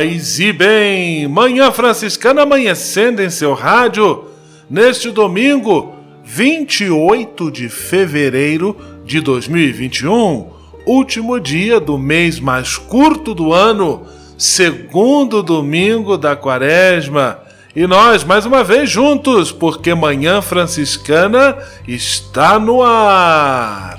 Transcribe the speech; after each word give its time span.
Paz 0.00 0.40
e 0.40 0.50
bem, 0.50 1.28
Manhã 1.28 1.70
Franciscana 1.70 2.40
amanhecendo 2.40 3.22
em 3.22 3.28
seu 3.28 3.52
rádio, 3.52 4.24
neste 4.70 5.10
domingo, 5.10 5.94
28 6.24 7.50
de 7.50 7.68
fevereiro 7.68 8.74
de 9.04 9.20
2021, 9.20 10.48
último 10.86 11.38
dia 11.38 11.78
do 11.78 11.98
mês 11.98 12.40
mais 12.40 12.78
curto 12.78 13.34
do 13.34 13.52
ano, 13.52 14.06
segundo 14.38 15.42
domingo 15.42 16.16
da 16.16 16.34
quaresma. 16.34 17.38
E 17.76 17.86
nós, 17.86 18.24
mais 18.24 18.46
uma 18.46 18.64
vez, 18.64 18.88
juntos, 18.88 19.52
porque 19.52 19.94
Manhã 19.94 20.40
Franciscana 20.40 21.58
está 21.86 22.58
no 22.58 22.80
ar. 22.80 23.98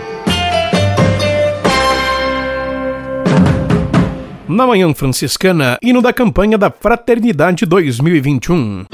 Na 4.51 4.67
Manhã 4.67 4.93
Franciscana, 4.93 5.79
hino 5.81 6.01
da 6.01 6.11
campanha 6.11 6.57
da 6.57 6.69
Fraternidade 6.69 7.65
2021. 7.65 8.85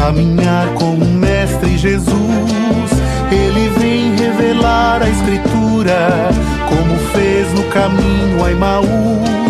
Caminhar 0.00 0.66
com 0.74 0.94
o 0.94 1.04
Mestre 1.04 1.76
Jesus. 1.76 2.90
Ele 3.30 3.68
vem 3.78 4.16
revelar 4.16 5.02
a 5.02 5.08
Escritura, 5.08 6.30
como 6.68 6.96
fez 7.12 7.52
no 7.52 7.64
caminho 7.64 8.42
a 8.42 8.50
Emaús. 8.50 9.49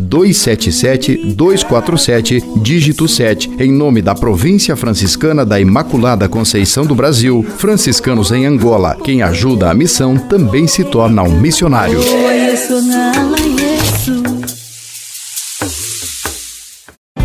277-247, 0.00 2.62
dígito 2.62 3.08
7, 3.08 3.50
em 3.58 3.72
nome 3.72 4.02
da 4.02 4.14
Província 4.14 4.76
Franciscana 4.76 5.44
da 5.44 5.60
Imaculada 5.60 6.28
Conceição 6.28 6.86
do 6.86 6.94
Brasil, 6.94 7.44
franciscanos 7.58 8.30
em 8.32 8.46
Angola. 8.46 8.96
Quem 9.02 9.22
ajuda 9.22 9.70
a 9.70 9.74
missão 9.74 10.16
também 10.16 10.66
se 10.66 10.84
torna 10.84 11.22
um 11.22 11.38
missionário. 11.40 11.98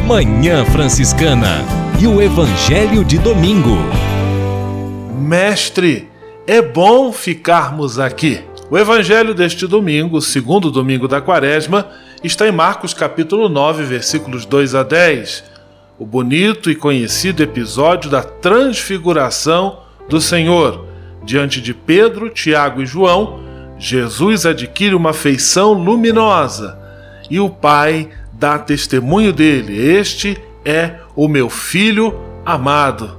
Manhã 0.06 0.66
Franciscana 0.66 1.66
e 2.00 2.08
o 2.08 2.22
Evangelho 2.22 3.04
de 3.04 3.18
Domingo. 3.18 3.78
Mestre, 5.20 6.08
é 6.48 6.62
bom 6.62 7.12
ficarmos 7.12 8.00
aqui. 8.00 8.40
O 8.70 8.78
evangelho 8.78 9.34
deste 9.34 9.66
domingo, 9.66 10.22
segundo 10.22 10.70
domingo 10.70 11.08
da 11.08 11.22
quaresma, 11.22 11.88
está 12.24 12.48
em 12.48 12.52
Marcos 12.52 12.94
capítulo 12.94 13.48
9, 13.48 13.84
versículos 13.84 14.46
2 14.46 14.74
a 14.74 14.84
10. 14.84 15.44
O 16.00 16.06
bonito 16.06 16.72
e 16.72 16.76
conhecido 16.76 17.44
episódio 17.44 18.10
da 18.10 18.24
transfiguração 18.24 19.84
do 20.10 20.20
Senhor. 20.20 20.86
Diante 21.24 21.62
de 21.62 21.74
Pedro, 21.74 22.30
Tiago 22.30 22.82
e 22.82 22.86
João, 22.86 23.40
Jesus 23.78 24.46
adquire 24.46 24.96
uma 24.96 25.14
feição 25.14 25.74
luminosa 25.74 26.80
e 27.30 27.40
o 27.40 27.50
Pai 27.50 28.10
dá 28.34 28.58
testemunho 28.58 29.32
dele: 29.32 29.80
Este 29.80 30.38
é 30.66 30.96
o 31.16 31.28
meu 31.28 31.50
filho 31.50 32.20
amado. 32.46 33.18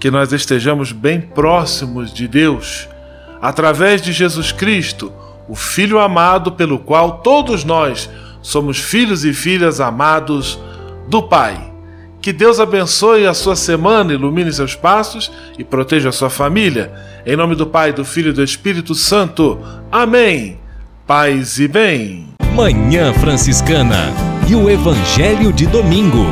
Que 0.00 0.10
nós 0.10 0.32
estejamos 0.32 0.92
bem 0.92 1.20
próximos 1.20 2.14
de 2.14 2.28
Deus, 2.28 2.88
através 3.42 4.00
de 4.00 4.12
Jesus 4.12 4.52
Cristo, 4.52 5.12
o 5.48 5.56
Filho 5.56 5.98
amado, 5.98 6.52
pelo 6.52 6.78
qual 6.78 7.18
todos 7.18 7.64
nós 7.64 8.08
somos 8.48 8.78
filhos 8.78 9.26
e 9.26 9.34
filhas 9.34 9.78
amados 9.78 10.58
do 11.06 11.22
Pai. 11.22 11.70
Que 12.18 12.32
Deus 12.32 12.58
abençoe 12.58 13.26
a 13.26 13.34
sua 13.34 13.54
semana, 13.54 14.14
ilumine 14.14 14.50
seus 14.50 14.74
passos 14.74 15.30
e 15.58 15.62
proteja 15.62 16.08
a 16.08 16.12
sua 16.12 16.30
família. 16.30 16.90
Em 17.26 17.36
nome 17.36 17.54
do 17.54 17.66
Pai, 17.66 17.92
do 17.92 18.06
Filho 18.06 18.30
e 18.30 18.32
do 18.32 18.42
Espírito 18.42 18.94
Santo. 18.94 19.58
Amém. 19.92 20.58
Paz 21.06 21.58
e 21.58 21.68
bem. 21.68 22.28
Manhã 22.54 23.12
Franciscana 23.12 24.14
e 24.48 24.54
o 24.54 24.70
Evangelho 24.70 25.52
de 25.52 25.66
Domingo. 25.66 26.24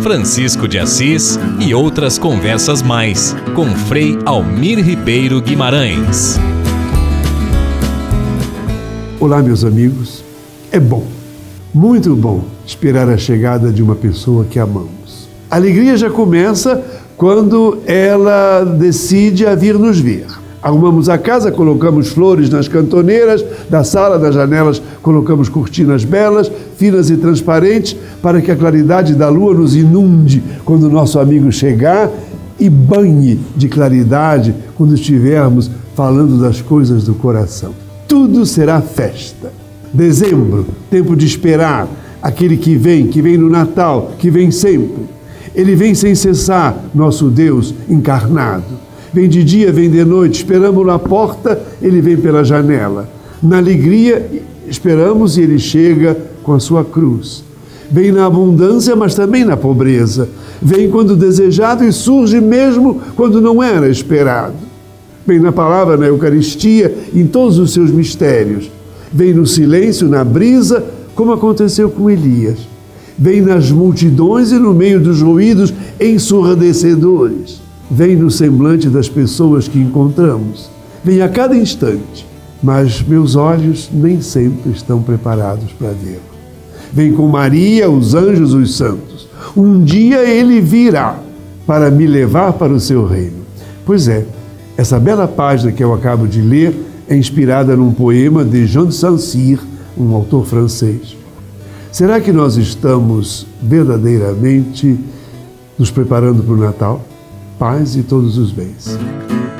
Francisco 0.00 0.68
de 0.68 0.78
Assis 0.78 1.40
e 1.58 1.74
outras 1.74 2.20
conversas 2.20 2.82
mais 2.82 3.36
com 3.52 3.66
Frei 3.74 4.16
Almir 4.24 4.78
Ribeiro 4.78 5.40
Guimarães. 5.42 6.38
Olá, 9.20 9.42
meus 9.42 9.64
amigos. 9.64 10.22
É 10.70 10.78
bom, 10.78 11.02
muito 11.74 12.14
bom, 12.14 12.44
esperar 12.64 13.08
a 13.08 13.16
chegada 13.16 13.72
de 13.72 13.82
uma 13.82 13.96
pessoa 13.96 14.44
que 14.44 14.60
amamos. 14.60 15.28
A 15.50 15.56
alegria 15.56 15.96
já 15.96 16.08
começa 16.08 16.80
quando 17.16 17.78
ela 17.84 18.62
decide 18.62 19.44
a 19.44 19.56
vir 19.56 19.76
nos 19.76 19.98
ver. 19.98 20.26
Arrumamos 20.62 21.08
a 21.08 21.18
casa, 21.18 21.50
colocamos 21.50 22.10
flores 22.10 22.48
nas 22.48 22.68
cantoneiras, 22.68 23.44
da 23.68 23.82
sala, 23.82 24.20
das 24.20 24.36
janelas, 24.36 24.80
colocamos 25.02 25.48
cortinas 25.48 26.04
belas, 26.04 26.48
finas 26.76 27.10
e 27.10 27.16
transparentes, 27.16 27.96
para 28.22 28.40
que 28.40 28.52
a 28.52 28.56
claridade 28.56 29.16
da 29.16 29.28
lua 29.28 29.52
nos 29.52 29.74
inunde 29.74 30.40
quando 30.64 30.84
o 30.84 30.90
nosso 30.90 31.18
amigo 31.18 31.50
chegar 31.50 32.08
e 32.56 32.70
banhe 32.70 33.40
de 33.56 33.66
claridade 33.66 34.54
quando 34.76 34.94
estivermos 34.94 35.68
falando 35.96 36.40
das 36.40 36.60
coisas 36.60 37.02
do 37.02 37.14
coração. 37.14 37.87
Tudo 38.08 38.46
será 38.46 38.80
festa. 38.80 39.52
Dezembro, 39.92 40.66
tempo 40.90 41.14
de 41.14 41.26
esperar, 41.26 41.86
aquele 42.22 42.56
que 42.56 42.74
vem, 42.74 43.06
que 43.06 43.20
vem 43.20 43.36
no 43.36 43.50
Natal, 43.50 44.14
que 44.18 44.30
vem 44.30 44.50
sempre. 44.50 45.04
Ele 45.54 45.76
vem 45.76 45.94
sem 45.94 46.14
cessar, 46.14 46.84
nosso 46.94 47.28
Deus 47.28 47.74
encarnado. 47.86 48.64
Vem 49.12 49.28
de 49.28 49.44
dia, 49.44 49.70
vem 49.70 49.90
de 49.90 50.02
noite, 50.06 50.36
esperamos 50.36 50.86
na 50.86 50.98
porta, 50.98 51.60
ele 51.82 52.00
vem 52.00 52.16
pela 52.16 52.42
janela. 52.42 53.06
Na 53.42 53.58
alegria, 53.58 54.26
esperamos 54.66 55.36
e 55.36 55.42
ele 55.42 55.58
chega 55.58 56.16
com 56.42 56.54
a 56.54 56.60
sua 56.60 56.82
cruz. 56.82 57.44
Vem 57.90 58.10
na 58.10 58.24
abundância, 58.24 58.96
mas 58.96 59.14
também 59.14 59.44
na 59.44 59.56
pobreza. 59.56 60.30
Vem 60.62 60.90
quando 60.90 61.14
desejado 61.14 61.84
e 61.84 61.92
surge 61.92 62.40
mesmo 62.40 63.02
quando 63.14 63.40
não 63.40 63.62
era 63.62 63.88
esperado. 63.88 64.67
Vem 65.28 65.38
na 65.38 65.52
palavra, 65.52 65.96
na 65.96 66.06
Eucaristia, 66.06 66.92
em 67.14 67.26
todos 67.26 67.58
os 67.58 67.72
seus 67.72 67.92
mistérios. 67.92 68.68
Vem 69.12 69.32
no 69.32 69.46
silêncio, 69.46 70.08
na 70.08 70.24
brisa, 70.24 70.84
como 71.14 71.32
aconteceu 71.32 71.88
com 71.88 72.10
Elias. 72.10 72.58
Vem 73.16 73.40
nas 73.40 73.70
multidões 73.70 74.50
e 74.50 74.58
no 74.58 74.74
meio 74.74 74.98
dos 74.98 75.20
ruídos 75.20 75.72
ensurdecedores 76.00 77.68
vem 77.90 78.16
no 78.16 78.30
semblante 78.30 78.88
das 78.88 79.08
pessoas 79.08 79.66
que 79.66 79.78
encontramos, 79.78 80.70
vem 81.02 81.22
a 81.22 81.28
cada 81.28 81.56
instante, 81.56 82.26
mas 82.62 83.02
meus 83.02 83.34
olhos 83.34 83.88
nem 83.92 84.20
sempre 84.20 84.72
estão 84.72 85.02
preparados 85.02 85.72
para 85.72 85.90
vê-lo. 85.90 86.20
Vem 86.92 87.12
com 87.12 87.28
Maria, 87.28 87.90
os 87.90 88.14
anjos, 88.14 88.54
os 88.54 88.76
santos. 88.76 89.28
Um 89.56 89.82
dia 89.82 90.24
ele 90.24 90.60
virá 90.60 91.18
para 91.66 91.90
me 91.90 92.06
levar 92.06 92.54
para 92.54 92.72
o 92.72 92.80
seu 92.80 93.06
reino. 93.06 93.46
Pois 93.84 94.08
é, 94.08 94.24
essa 94.78 94.98
bela 94.98 95.28
página 95.28 95.70
que 95.70 95.84
eu 95.84 95.92
acabo 95.92 96.26
de 96.26 96.40
ler 96.40 96.74
é 97.06 97.14
inspirada 97.14 97.76
num 97.76 97.92
poema 97.92 98.42
de 98.42 98.66
Jean 98.66 98.86
de 98.86 98.94
Saint-Cyr, 98.94 99.60
um 99.98 100.14
autor 100.14 100.46
francês. 100.46 101.14
Será 101.92 102.18
que 102.18 102.32
nós 102.32 102.56
estamos 102.56 103.46
verdadeiramente 103.60 104.98
nos 105.78 105.90
preparando 105.90 106.42
para 106.42 106.54
o 106.54 106.56
Natal? 106.56 107.04
paz 107.58 107.96
e 107.96 108.02
todos 108.02 108.38
os 108.38 108.52
bens. 108.52 108.96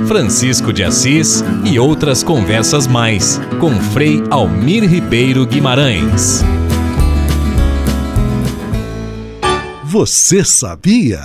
Francisco 0.06 0.72
de 0.72 0.84
Assis 0.84 1.44
e 1.64 1.78
outras 1.78 2.22
conversas 2.22 2.86
mais 2.86 3.40
com 3.58 3.70
Frei 3.72 4.22
Almir 4.30 4.88
Ribeiro 4.88 5.44
Guimarães. 5.44 6.44
Você 9.84 10.44
sabia? 10.44 11.24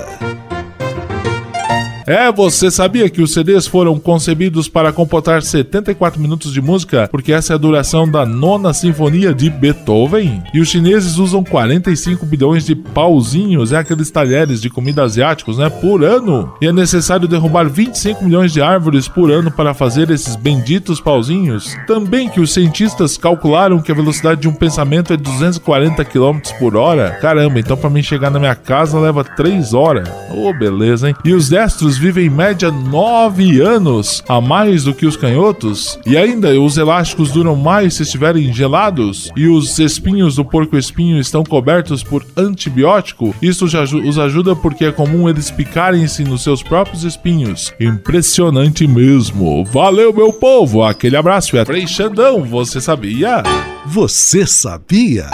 É, 2.05 2.31
você 2.31 2.71
sabia 2.71 3.09
que 3.09 3.21
os 3.21 3.33
CDs 3.33 3.67
foram 3.67 3.99
concebidos 3.99 4.67
para 4.67 4.91
comportar 4.91 5.41
74 5.41 6.19
minutos 6.19 6.51
de 6.53 6.61
música, 6.61 7.07
porque 7.11 7.31
essa 7.31 7.53
é 7.53 7.55
a 7.55 7.59
duração 7.59 8.09
da 8.09 8.25
nona 8.25 8.73
sinfonia 8.73 9.33
de 9.33 9.49
Beethoven? 9.49 10.41
E 10.53 10.59
os 10.59 10.69
chineses 10.69 11.17
usam 11.17 11.43
45 11.43 12.25
bilhões 12.25 12.65
de 12.65 12.75
pauzinhos, 12.75 13.71
é 13.71 13.77
aqueles 13.77 14.09
talheres 14.09 14.61
de 14.61 14.69
comida 14.69 15.03
asiáticos, 15.03 15.57
né, 15.57 15.69
por 15.69 16.03
ano. 16.03 16.53
E 16.61 16.67
é 16.67 16.71
necessário 16.71 17.27
derrubar 17.27 17.69
25 17.69 18.23
milhões 18.23 18.51
de 18.51 18.61
árvores 18.61 19.07
por 19.07 19.31
ano 19.31 19.51
para 19.51 19.73
fazer 19.73 20.09
esses 20.09 20.35
benditos 20.35 20.99
pauzinhos. 20.99 21.75
Também 21.85 22.29
que 22.29 22.39
os 22.39 22.53
cientistas 22.53 23.17
calcularam 23.17 23.81
que 23.81 23.91
a 23.91 23.95
velocidade 23.95 24.41
de 24.41 24.47
um 24.47 24.53
pensamento 24.53 25.13
é 25.13 25.17
240 25.17 26.03
km 26.05 26.39
por 26.59 26.75
hora. 26.75 27.11
Caramba, 27.21 27.59
então 27.59 27.77
para 27.77 27.89
mim 27.89 28.01
chegar 28.01 28.29
na 28.29 28.39
minha 28.39 28.55
casa 28.55 28.99
leva 28.99 29.23
3 29.23 29.73
horas. 29.73 30.09
Ô, 30.31 30.49
oh, 30.49 30.53
beleza, 30.53 31.09
hein? 31.09 31.15
E 31.23 31.33
os 31.33 31.49
destros 31.49 31.97
vivem 32.01 32.25
em 32.25 32.29
média 32.31 32.71
9 32.71 33.61
anos 33.61 34.23
a 34.27 34.41
mais 34.41 34.85
do 34.85 34.93
que 34.93 35.05
os 35.05 35.15
canhotos. 35.15 35.99
E 36.03 36.17
ainda 36.17 36.59
os 36.59 36.75
elásticos 36.75 37.29
duram 37.29 37.55
mais 37.55 37.93
se 37.93 38.01
estiverem 38.01 38.51
gelados. 38.51 39.31
E 39.37 39.47
os 39.47 39.77
espinhos 39.77 40.35
do 40.35 40.43
porco-espinho 40.43 41.19
estão 41.19 41.43
cobertos 41.43 42.03
por 42.03 42.25
antibiótico. 42.35 43.35
Isso 43.39 43.67
já 43.67 43.83
os 43.83 44.17
ajuda 44.17 44.55
porque 44.55 44.85
é 44.85 44.91
comum 44.91 45.29
eles 45.29 45.51
picarem-se 45.51 46.23
nos 46.23 46.41
seus 46.41 46.63
próprios 46.63 47.03
espinhos. 47.03 47.71
Impressionante 47.79 48.87
mesmo. 48.87 49.63
Valeu, 49.65 50.11
meu 50.11 50.33
povo. 50.33 50.83
Aquele 50.83 51.15
abraço. 51.15 51.55
É 51.55 51.63
Frei 51.63 51.85
Xandão. 51.85 52.43
Você 52.43 52.81
sabia? 52.81 53.43
Você 53.85 54.47
sabia? 54.47 55.27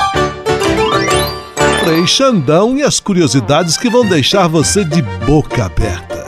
Frei 1.86 2.06
Xandão 2.06 2.78
e 2.78 2.84
as 2.84 3.00
curiosidades 3.00 3.78
que 3.78 3.90
vão 3.90 4.06
deixar 4.06 4.50
você 4.50 4.84
de 4.84 5.02
boca 5.02 5.64
aberta. 5.64 6.27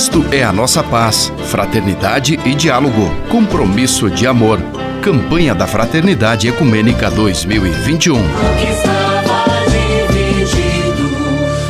Cristo 0.00 0.24
é 0.32 0.42
a 0.42 0.50
nossa 0.50 0.82
paz, 0.82 1.30
fraternidade 1.50 2.40
e 2.46 2.54
diálogo, 2.54 3.14
compromisso 3.28 4.08
de 4.08 4.26
amor. 4.26 4.58
Campanha 5.02 5.54
da 5.54 5.66
Fraternidade 5.66 6.48
Ecumênica 6.48 7.10
2021. 7.10 8.16
O 8.16 8.22
que 8.56 8.72
estava 8.72 9.44
dividido, 9.68 11.06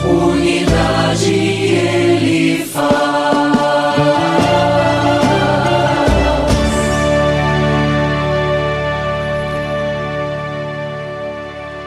unidade 0.08 1.34
ele 1.34 2.64
faz. 2.66 2.87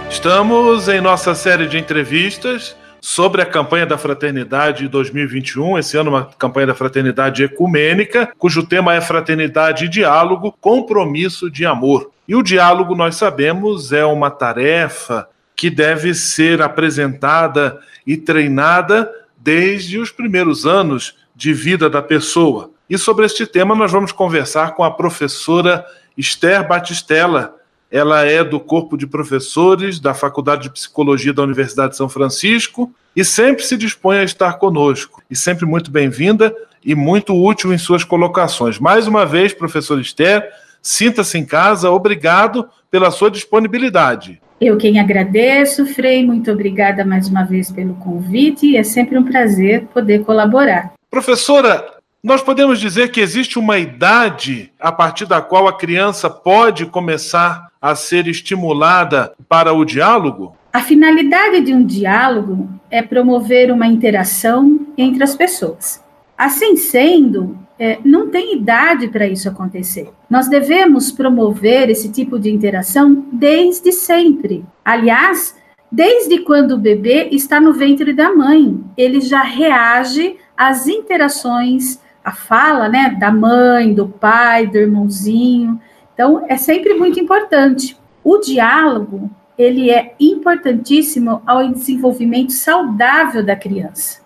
Estamos 0.09 0.89
em 0.89 0.99
nossa 0.99 1.33
série 1.33 1.67
de 1.67 1.77
entrevistas 1.77 2.75
sobre 3.03 3.41
a 3.41 3.45
campanha 3.45 3.85
da 3.85 3.97
Fraternidade 3.97 4.87
2021, 4.87 5.77
esse 5.77 5.97
ano 5.97 6.09
uma 6.09 6.23
campanha 6.23 6.67
da 6.67 6.73
Fraternidade 6.73 7.43
Ecumênica, 7.43 8.31
cujo 8.37 8.65
tema 8.65 8.93
é 8.93 9.01
Fraternidade 9.01 9.83
e 9.83 9.89
Diálogo, 9.89 10.55
Compromisso 10.61 11.51
de 11.51 11.65
Amor. 11.65 12.11
E 12.25 12.33
o 12.33 12.41
diálogo, 12.41 12.95
nós 12.95 13.17
sabemos, 13.17 13.91
é 13.91 14.05
uma 14.05 14.31
tarefa 14.31 15.27
que 15.53 15.69
deve 15.69 16.13
ser 16.13 16.61
apresentada 16.61 17.77
e 18.07 18.15
treinada 18.15 19.11
desde 19.37 19.99
os 19.99 20.09
primeiros 20.09 20.65
anos 20.65 21.17
de 21.35 21.53
vida 21.53 21.89
da 21.89 22.01
pessoa. 22.01 22.71
E 22.89 22.97
sobre 22.97 23.25
este 23.25 23.45
tema 23.45 23.75
nós 23.75 23.91
vamos 23.91 24.13
conversar 24.13 24.75
com 24.75 24.83
a 24.83 24.89
professora 24.91 25.85
Esther 26.17 26.65
Batistella, 26.65 27.53
ela 27.93 28.25
é 28.25 28.43
do 28.43 28.59
corpo 28.59 28.97
de 28.97 29.05
professores 29.05 29.99
da 29.99 30.15
Faculdade 30.15 30.63
de 30.63 30.71
Psicologia 30.71 31.31
da 31.31 31.43
Universidade 31.43 31.91
de 31.91 31.97
São 31.97 32.09
Francisco 32.09 32.91
e 33.15 33.23
sempre 33.23 33.63
se 33.63 33.77
dispõe 33.77 34.17
a 34.17 34.23
estar 34.23 34.53
conosco. 34.53 35.21
E 35.29 35.35
sempre 35.35 35.63
muito 35.63 35.91
bem-vinda 35.91 36.51
e 36.83 36.95
muito 36.95 37.35
útil 37.35 37.71
em 37.71 37.77
suas 37.77 38.03
colocações. 38.03 38.79
Mais 38.79 39.05
uma 39.05 39.27
vez, 39.27 39.53
professor 39.53 40.01
Esther, 40.01 40.43
sinta-se 40.81 41.37
em 41.37 41.45
casa. 41.45 41.91
Obrigado 41.91 42.67
pela 42.89 43.11
sua 43.11 43.29
disponibilidade. 43.29 44.41
Eu 44.59 44.75
quem 44.75 44.99
agradeço, 44.99 45.85
Frei, 45.85 46.25
muito 46.25 46.51
obrigada 46.51 47.05
mais 47.05 47.29
uma 47.29 47.43
vez 47.43 47.71
pelo 47.71 47.93
convite. 47.93 48.75
É 48.75 48.81
sempre 48.81 49.19
um 49.19 49.23
prazer 49.23 49.85
poder 49.93 50.23
colaborar. 50.23 50.93
Professora, 51.11 51.85
nós 52.23 52.41
podemos 52.41 52.79
dizer 52.79 53.11
que 53.11 53.19
existe 53.19 53.59
uma 53.59 53.77
idade 53.77 54.71
a 54.79 54.93
partir 54.93 55.25
da 55.25 55.41
qual 55.41 55.67
a 55.67 55.77
criança 55.77 56.29
pode 56.29 56.85
começar 56.85 57.67
a 57.81 57.95
ser 57.95 58.29
estimulada 58.29 59.33
para 59.49 59.73
o 59.73 59.83
diálogo? 59.83 60.55
A 60.71 60.79
finalidade 60.79 61.59
de 61.59 61.73
um 61.73 61.85
diálogo 61.85 62.69
é 62.89 63.01
promover 63.01 63.69
uma 63.69 63.87
interação 63.87 64.87
entre 64.97 65.21
as 65.21 65.35
pessoas. 65.35 66.01
Assim 66.37 66.77
sendo, 66.77 67.57
é, 67.77 67.99
não 68.05 68.29
tem 68.29 68.55
idade 68.55 69.09
para 69.09 69.27
isso 69.27 69.49
acontecer. 69.49 70.09
Nós 70.29 70.47
devemos 70.47 71.11
promover 71.11 71.89
esse 71.89 72.09
tipo 72.09 72.39
de 72.39 72.49
interação 72.49 73.25
desde 73.33 73.91
sempre. 73.91 74.63
Aliás, 74.85 75.57
desde 75.91 76.39
quando 76.39 76.71
o 76.71 76.79
bebê 76.79 77.27
está 77.33 77.59
no 77.59 77.73
ventre 77.73 78.13
da 78.13 78.33
mãe, 78.33 78.81
ele 78.95 79.19
já 79.19 79.41
reage 79.41 80.37
às 80.55 80.87
interações, 80.87 82.01
à 82.23 82.31
fala, 82.31 82.87
né, 82.87 83.15
da 83.19 83.31
mãe, 83.31 83.93
do 83.93 84.07
pai, 84.07 84.67
do 84.67 84.77
irmãozinho. 84.77 85.79
Então, 86.13 86.45
é 86.47 86.57
sempre 86.57 86.93
muito 86.93 87.19
importante. 87.19 87.97
O 88.23 88.37
diálogo, 88.37 89.29
ele 89.57 89.91
é 89.91 90.15
importantíssimo 90.19 91.41
ao 91.45 91.67
desenvolvimento 91.69 92.53
saudável 92.53 93.45
da 93.45 93.55
criança. 93.55 94.21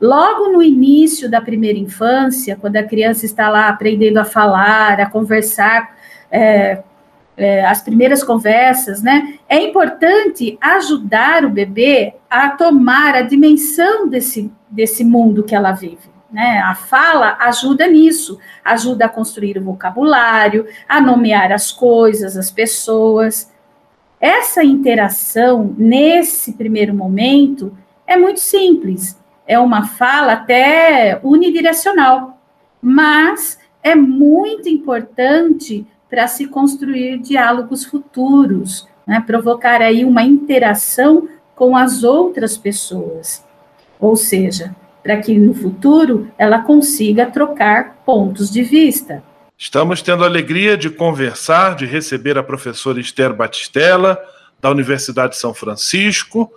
Logo 0.00 0.52
no 0.52 0.62
início 0.62 1.28
da 1.28 1.40
primeira 1.40 1.78
infância, 1.78 2.56
quando 2.56 2.76
a 2.76 2.84
criança 2.84 3.26
está 3.26 3.48
lá 3.48 3.68
aprendendo 3.68 4.18
a 4.18 4.24
falar, 4.24 5.00
a 5.00 5.10
conversar, 5.10 5.96
é, 6.30 6.82
é, 7.36 7.64
as 7.64 7.80
primeiras 7.80 8.22
conversas, 8.22 9.02
né? 9.02 9.38
É 9.48 9.60
importante 9.62 10.58
ajudar 10.60 11.44
o 11.44 11.50
bebê 11.50 12.14
a 12.28 12.50
tomar 12.50 13.14
a 13.14 13.22
dimensão 13.22 14.08
desse, 14.08 14.52
desse 14.68 15.04
mundo 15.04 15.42
que 15.42 15.54
ela 15.54 15.72
vive. 15.72 16.17
Né? 16.30 16.58
A 16.60 16.74
fala 16.74 17.36
ajuda 17.40 17.86
nisso, 17.86 18.38
ajuda 18.64 19.06
a 19.06 19.08
construir 19.08 19.56
o 19.56 19.64
vocabulário, 19.64 20.66
a 20.88 21.00
nomear 21.00 21.52
as 21.52 21.72
coisas, 21.72 22.36
as 22.36 22.50
pessoas. 22.50 23.50
Essa 24.20 24.62
interação, 24.62 25.74
nesse 25.78 26.52
primeiro 26.52 26.92
momento, 26.94 27.76
é 28.06 28.16
muito 28.16 28.40
simples. 28.40 29.18
É 29.46 29.58
uma 29.58 29.86
fala 29.86 30.32
até 30.32 31.18
unidirecional, 31.22 32.38
mas 32.82 33.58
é 33.82 33.94
muito 33.94 34.68
importante 34.68 35.86
para 36.10 36.26
se 36.26 36.46
construir 36.46 37.18
diálogos 37.18 37.84
futuros, 37.84 38.86
né? 39.06 39.22
provocar 39.26 39.80
aí 39.80 40.04
uma 40.04 40.22
interação 40.22 41.28
com 41.54 41.76
as 41.76 42.04
outras 42.04 42.56
pessoas. 42.56 43.44
Ou 43.98 44.16
seja, 44.16 44.74
para 45.02 45.20
que 45.20 45.36
no 45.38 45.54
futuro 45.54 46.30
ela 46.38 46.62
consiga 46.62 47.26
trocar 47.26 48.02
pontos 48.04 48.50
de 48.50 48.62
vista. 48.62 49.22
Estamos 49.56 50.02
tendo 50.02 50.22
a 50.22 50.26
alegria 50.26 50.76
de 50.76 50.88
conversar, 50.88 51.74
de 51.74 51.84
receber 51.84 52.38
a 52.38 52.42
professora 52.42 53.00
Esther 53.00 53.34
Batistella, 53.34 54.18
da 54.60 54.70
Universidade 54.70 55.32
de 55.32 55.38
São 55.38 55.52
Francisco, 55.52 56.52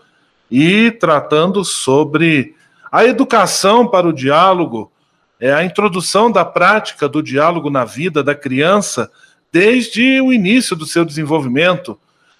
e 0.49 0.91
tratando 0.91 1.63
sobre 1.63 2.55
a 2.91 3.05
educação 3.05 3.87
para 3.87 4.07
o 4.07 4.13
diálogo, 4.13 4.91
é 5.39 5.51
a 5.51 5.63
introdução 5.63 6.29
da 6.29 6.45
prática 6.45 7.09
do 7.09 7.23
diálogo 7.23 7.69
na 7.69 7.85
vida 7.85 8.23
da 8.23 8.35
criança 8.35 9.09
desde 9.51 10.21
o 10.21 10.31
início 10.31 10.75
do 10.75 10.85
seu 10.85 11.03
desenvolvimento, 11.03 11.99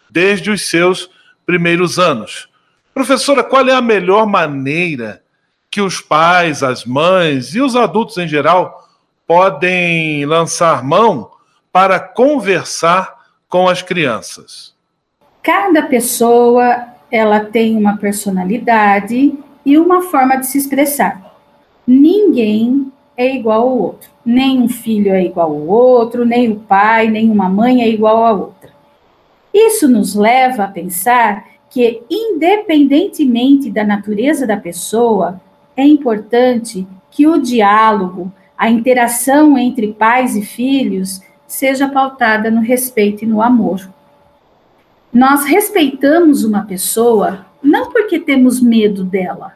desde 0.10 0.52
os 0.52 0.70
seus 0.70 1.10
primeiros 1.46 1.98
anos. 1.98 2.48
Professora, 2.94 3.44
qual 3.44 3.68
é 3.68 3.74
a 3.74 3.82
melhor 3.82 4.28
maneira 4.28 5.24
que 5.72 5.80
os 5.80 6.02
pais, 6.02 6.62
as 6.62 6.84
mães 6.84 7.56
e 7.56 7.62
os 7.62 7.78
adultos 7.78 8.18
em 8.18 8.28
geral 8.28 8.90
podem 9.26 10.26
lançar 10.26 10.84
mão 10.84 11.32
para 11.72 11.98
conversar 11.98 13.16
com 13.48 13.70
as 13.70 13.82
crianças? 13.82 14.76
Cada 15.42 15.84
pessoa 15.84 16.88
ela 17.10 17.40
tem 17.40 17.78
uma 17.78 17.96
personalidade 17.96 19.34
e 19.66 19.78
uma 19.78 20.02
forma 20.04 20.36
de 20.36 20.48
se 20.48 20.58
expressar. 20.58 21.32
ninguém 21.88 22.92
é 23.18 23.36
igual 23.36 23.62
ao 23.62 23.78
outro. 23.78 24.10
Nem 24.26 24.60
um 24.60 24.70
filho 24.70 25.12
é 25.12 25.24
igual 25.24 25.52
ao 25.52 25.68
outro, 25.68 26.26
nem 26.26 26.52
o 26.52 26.56
pai, 26.60 27.10
nem 27.10 27.30
uma 27.30 27.50
mãe 27.50 27.82
é 27.82 27.88
igual 27.88 28.26
a 28.26 28.32
outra. 28.32 28.72
Isso 29.54 29.88
nos 29.88 30.16
leva 30.16 30.64
a 30.64 30.68
pensar 30.68 31.46
que, 31.70 32.02
independentemente 32.10 33.70
da 33.70 33.84
natureza 33.84 34.48
da 34.48 34.58
pessoa, 34.58 35.40
é 35.82 35.88
importante 35.88 36.88
que 37.10 37.28
o 37.28 37.40
diálogo, 37.40 38.32
a 38.58 38.70
interação 38.70 39.58
entre 39.58 39.94
pais 39.94 40.36
e 40.36 40.42
filhos, 40.42 41.22
seja 41.48 41.90
pautada 41.90 42.50
no 42.52 42.62
respeito 42.62 43.24
e 43.24 43.28
no 43.28 43.42
amor. 43.42 43.90
Nós 45.12 45.44
respeitamos 45.44 46.44
uma 46.44 46.64
pessoa 46.64 47.46
não 47.62 47.92
porque 47.92 48.20
temos 48.20 48.62
medo 48.62 49.04
dela, 49.04 49.54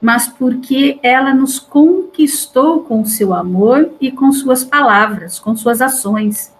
mas 0.00 0.28
porque 0.28 0.98
ela 1.02 1.34
nos 1.34 1.58
conquistou 1.58 2.80
com 2.80 3.04
seu 3.04 3.34
amor 3.34 3.90
e 4.00 4.10
com 4.10 4.30
suas 4.32 4.64
palavras, 4.64 5.38
com 5.38 5.56
suas 5.56 5.82
ações. 5.82 6.52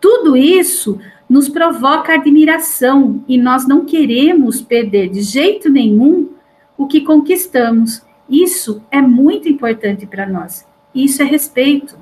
Tudo 0.00 0.36
isso 0.36 0.98
nos 1.28 1.48
provoca 1.48 2.14
admiração 2.14 3.22
e 3.26 3.36
nós 3.36 3.66
não 3.66 3.84
queremos 3.84 4.62
perder 4.62 5.08
de 5.08 5.20
jeito 5.20 5.68
nenhum 5.68 6.30
o 6.78 6.86
que 6.86 7.00
conquistamos. 7.00 8.05
Isso 8.28 8.82
é 8.90 9.00
muito 9.00 9.48
importante 9.48 10.06
para 10.06 10.26
nós. 10.26 10.66
Isso 10.94 11.22
é 11.22 11.24
respeito. 11.24 11.96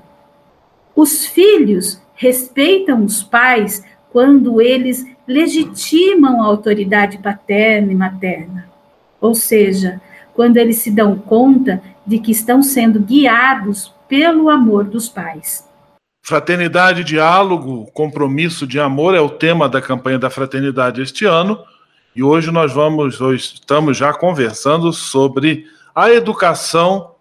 Os 0.94 1.26
filhos 1.26 2.00
respeitam 2.14 3.04
os 3.04 3.22
pais 3.22 3.84
quando 4.10 4.60
eles 4.60 5.04
legitimam 5.26 6.42
a 6.42 6.46
autoridade 6.46 7.18
paterna 7.18 7.92
e 7.92 7.94
materna. 7.96 8.68
Ou 9.20 9.34
seja, 9.34 10.00
quando 10.34 10.56
eles 10.56 10.76
se 10.76 10.90
dão 10.90 11.16
conta 11.16 11.82
de 12.06 12.18
que 12.18 12.30
estão 12.30 12.62
sendo 12.62 13.00
guiados 13.00 13.92
pelo 14.08 14.50
amor 14.50 14.84
dos 14.84 15.08
pais. 15.08 15.68
Fraternidade, 16.22 17.04
diálogo, 17.04 17.90
compromisso 17.92 18.66
de 18.66 18.80
amor 18.80 19.14
é 19.14 19.20
o 19.20 19.28
tema 19.28 19.68
da 19.68 19.80
campanha 19.80 20.18
da 20.18 20.30
fraternidade 20.30 21.02
este 21.02 21.24
ano. 21.24 21.58
E 22.16 22.22
hoje 22.22 22.50
nós 22.50 22.72
vamos, 22.72 23.20
hoje 23.20 23.54
estamos 23.54 23.96
já 23.96 24.12
conversando 24.12 24.92
sobre 24.92 25.66
a 25.94 26.10
educação 26.10 27.14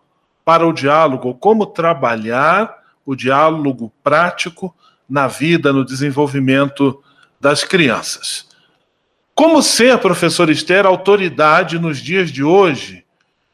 para 0.43 0.67
o 0.67 0.73
diálogo, 0.73 1.35
como 1.35 1.65
trabalhar 1.65 2.75
o 3.05 3.15
diálogo 3.15 3.91
prático 4.03 4.75
na 5.07 5.27
vida, 5.27 5.71
no 5.71 5.85
desenvolvimento 5.85 7.01
das 7.39 7.63
crianças. 7.63 8.47
Como 9.35 9.61
ser, 9.61 9.97
professor 9.99 10.49
Esther, 10.49 10.85
autoridade 10.85 11.79
nos 11.79 11.99
dias 11.99 12.31
de 12.31 12.43
hoje? 12.43 13.03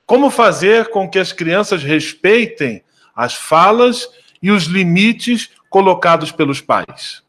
Como 0.05 0.29
fazer 0.29 0.89
com 0.89 1.09
que 1.09 1.19
as 1.19 1.31
crianças 1.31 1.83
respeitem 1.83 2.83
as 3.15 3.35
falas 3.35 4.09
e 4.41 4.51
os 4.51 4.63
limites 4.63 5.49
colocados 5.69 6.31
pelos 6.31 6.61
pais? 6.61 7.23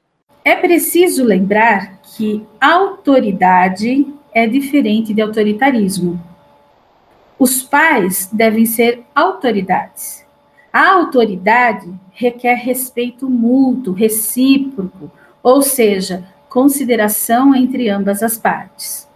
É 0.44 0.56
preciso 0.56 1.24
lembrar 1.24 2.00
que 2.02 2.42
autoridade 2.60 4.06
é 4.32 4.46
diferente 4.46 5.12
de 5.12 5.20
autoritarismo. 5.20 6.29
Os 7.40 7.62
pais 7.62 8.28
devem 8.30 8.66
ser 8.66 9.02
autoridades. 9.14 10.26
A 10.70 10.90
autoridade 10.90 11.90
requer 12.12 12.56
respeito 12.56 13.30
mútuo, 13.30 13.94
recíproco, 13.94 15.10
ou 15.42 15.62
seja, 15.62 16.22
consideração 16.50 17.54
entre 17.54 17.88
ambas 17.88 18.22
as 18.22 18.36
partes. 18.36 19.08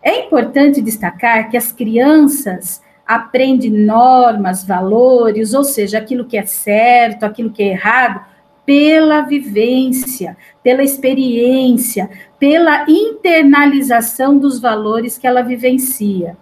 É 0.00 0.26
importante 0.26 0.80
destacar 0.80 1.50
que 1.50 1.56
as 1.56 1.72
crianças 1.72 2.80
aprende 3.04 3.68
normas, 3.68 4.64
valores, 4.64 5.52
ou 5.52 5.64
seja, 5.64 5.98
aquilo 5.98 6.26
que 6.26 6.38
é 6.38 6.46
certo, 6.46 7.24
aquilo 7.24 7.50
que 7.50 7.64
é 7.64 7.72
errado, 7.72 8.24
pela 8.64 9.22
vivência, 9.22 10.36
pela 10.62 10.84
experiência, 10.84 12.08
pela 12.38 12.86
internalização 12.88 14.38
dos 14.38 14.60
valores 14.60 15.18
que 15.18 15.26
ela 15.26 15.42
vivencia. 15.42 16.36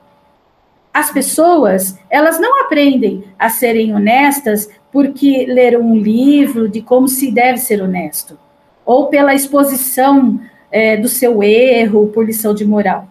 As 0.99 1.13
pessoas, 1.13 1.97
elas 2.11 2.41
não 2.41 2.61
aprendem 2.65 3.23
a 3.39 3.49
serem 3.49 3.95
honestas 3.95 4.69
porque 4.91 5.47
leram 5.47 5.81
um 5.81 5.95
livro 5.95 6.69
de 6.69 6.83
como 6.83 7.07
se 7.07 7.31
deve 7.31 7.59
ser 7.59 7.81
honesto, 7.81 8.37
ou 8.85 9.07
pela 9.07 9.33
exposição 9.33 10.41
é, 10.73 10.97
do 10.97 11.07
seu 11.07 11.41
erro 11.41 12.09
por 12.09 12.27
lição 12.27 12.53
de 12.53 12.65
moral. 12.65 13.07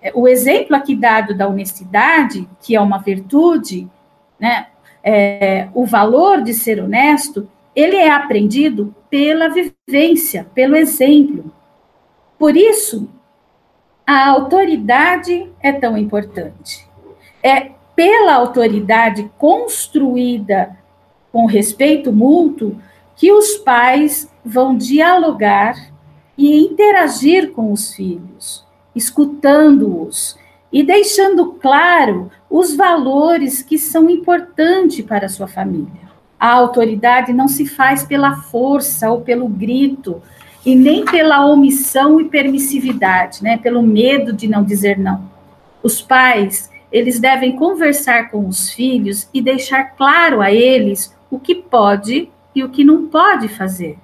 É, 0.00 0.12
o 0.14 0.28
exemplo 0.28 0.76
aqui 0.76 0.94
dado 0.94 1.36
da 1.36 1.48
honestidade, 1.48 2.48
que 2.60 2.76
é 2.76 2.80
uma 2.80 2.98
virtude, 2.98 3.90
né, 4.38 4.68
é, 5.02 5.66
o 5.74 5.84
valor 5.84 6.40
de 6.40 6.54
ser 6.54 6.80
honesto, 6.80 7.50
ele 7.74 7.96
é 7.96 8.12
aprendido 8.12 8.94
pela 9.10 9.48
vivência, 9.48 10.46
pelo 10.54 10.76
exemplo. 10.76 11.52
Por 12.38 12.56
isso, 12.56 13.10
a 14.06 14.28
autoridade 14.28 15.50
é 15.60 15.72
tão 15.72 15.98
importante. 15.98 16.91
É 17.42 17.70
pela 17.94 18.34
autoridade 18.34 19.30
construída 19.38 20.76
com 21.30 21.46
respeito 21.46 22.12
mútuo 22.12 22.78
que 23.16 23.32
os 23.32 23.56
pais 23.58 24.30
vão 24.44 24.76
dialogar 24.76 25.76
e 26.36 26.58
interagir 26.60 27.52
com 27.52 27.72
os 27.72 27.94
filhos 27.94 28.66
escutando-os 28.94 30.36
e 30.72 30.82
deixando 30.82 31.52
claro 31.54 32.30
os 32.48 32.74
valores 32.74 33.62
que 33.62 33.78
são 33.78 34.08
importantes 34.08 35.04
para 35.04 35.26
a 35.26 35.28
sua 35.28 35.46
família. 35.46 36.02
A 36.38 36.52
autoridade 36.52 37.32
não 37.32 37.46
se 37.46 37.66
faz 37.66 38.04
pela 38.04 38.36
força 38.36 39.10
ou 39.10 39.20
pelo 39.20 39.48
grito, 39.48 40.22
e 40.64 40.76
nem 40.76 41.04
pela 41.04 41.44
omissão 41.44 42.20
e 42.20 42.28
permissividade, 42.28 43.42
né, 43.42 43.58
pelo 43.58 43.82
medo 43.82 44.32
de 44.32 44.46
não 44.46 44.62
dizer 44.62 44.96
não. 44.96 45.28
Os 45.82 46.00
pais, 46.00 46.70
eles 46.92 47.18
devem 47.18 47.56
conversar 47.56 48.30
com 48.30 48.46
os 48.46 48.70
filhos 48.70 49.28
e 49.32 49.40
deixar 49.40 49.96
claro 49.96 50.40
a 50.40 50.52
eles 50.52 51.16
o 51.30 51.38
que 51.38 51.54
pode 51.54 52.28
e 52.54 52.62
o 52.62 52.68
que 52.68 52.84
não 52.84 53.06
pode 53.06 53.48
fazer. 53.48 53.96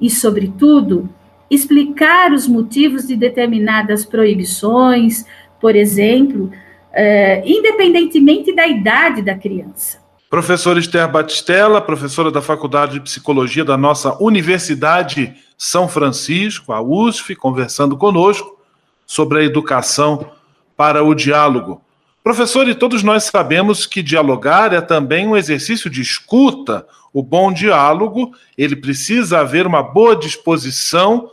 E, 0.00 0.08
sobretudo, 0.08 1.08
explicar 1.50 2.32
os 2.32 2.48
motivos 2.48 3.06
de 3.06 3.14
determinadas 3.14 4.04
proibições, 4.04 5.26
por 5.60 5.76
exemplo, 5.76 6.50
é, 6.92 7.42
independentemente 7.44 8.54
da 8.54 8.66
idade 8.66 9.20
da 9.20 9.34
criança. 9.34 10.00
Professora 10.30 10.78
Esther 10.78 11.10
Batistella, 11.10 11.80
professora 11.80 12.30
da 12.30 12.40
Faculdade 12.40 12.94
de 12.94 13.00
Psicologia 13.00 13.64
da 13.64 13.76
nossa 13.76 14.16
Universidade 14.22 15.34
São 15.58 15.88
Francisco, 15.88 16.72
a 16.72 16.80
USF, 16.80 17.34
conversando 17.34 17.96
conosco 17.96 18.58
sobre 19.04 19.40
a 19.40 19.44
educação 19.44 20.30
para 20.76 21.02
o 21.02 21.14
diálogo. 21.14 21.82
Professor, 22.22 22.68
e 22.68 22.74
todos 22.74 23.02
nós 23.02 23.24
sabemos 23.24 23.86
que 23.86 24.02
dialogar 24.02 24.74
é 24.74 24.80
também 24.82 25.26
um 25.26 25.36
exercício 25.36 25.88
de 25.88 26.02
escuta. 26.02 26.86
O 27.14 27.22
bom 27.22 27.50
diálogo, 27.50 28.32
ele 28.58 28.76
precisa 28.76 29.40
haver 29.40 29.66
uma 29.66 29.82
boa 29.82 30.14
disposição 30.14 31.30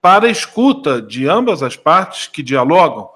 para 0.00 0.26
a 0.26 0.30
escuta 0.30 1.02
de 1.02 1.28
ambas 1.28 1.62
as 1.62 1.76
partes 1.76 2.26
que 2.26 2.42
dialogam. 2.42 3.08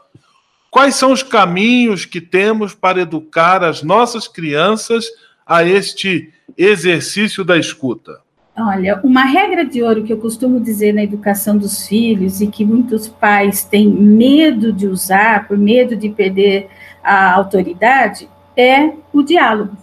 Quais 0.71 0.95
são 0.95 1.13
os 1.13 1.23
caminhos 1.23 2.05
que 2.05 2.21
temos 2.21 2.75
para 2.75 3.01
educar 3.01 3.65
as 3.65 3.83
nossas 3.83 4.29
crianças 4.29 5.07
a 5.47 5.65
este 5.65 6.31
exercício 6.59 7.43
da 7.43 7.57
escuta? 7.57 8.21
Olha, 8.57 9.01
uma 9.03 9.25
regra 9.25 9.65
de 9.65 9.83
ouro 9.83 10.05
que 10.05 10.13
eu 10.13 10.19
costumo 10.19 10.61
dizer 10.61 10.93
na 10.93 11.03
educação 11.03 11.57
dos 11.57 11.87
filhos 11.87 12.43
e 12.43 12.47
que 12.47 12.67
muitos 12.67 13.09
pais 13.09 13.65
têm 13.65 13.89
medo 13.89 14.71
de 14.71 14.87
usar, 14.87 15.49
por 15.49 15.57
medo 15.57 15.97
de 15.97 16.11
perder 16.11 16.69
a 17.03 17.33
autoridade, 17.33 18.29
é 18.57 18.93
o 19.13 19.23
diálogo. 19.23 19.77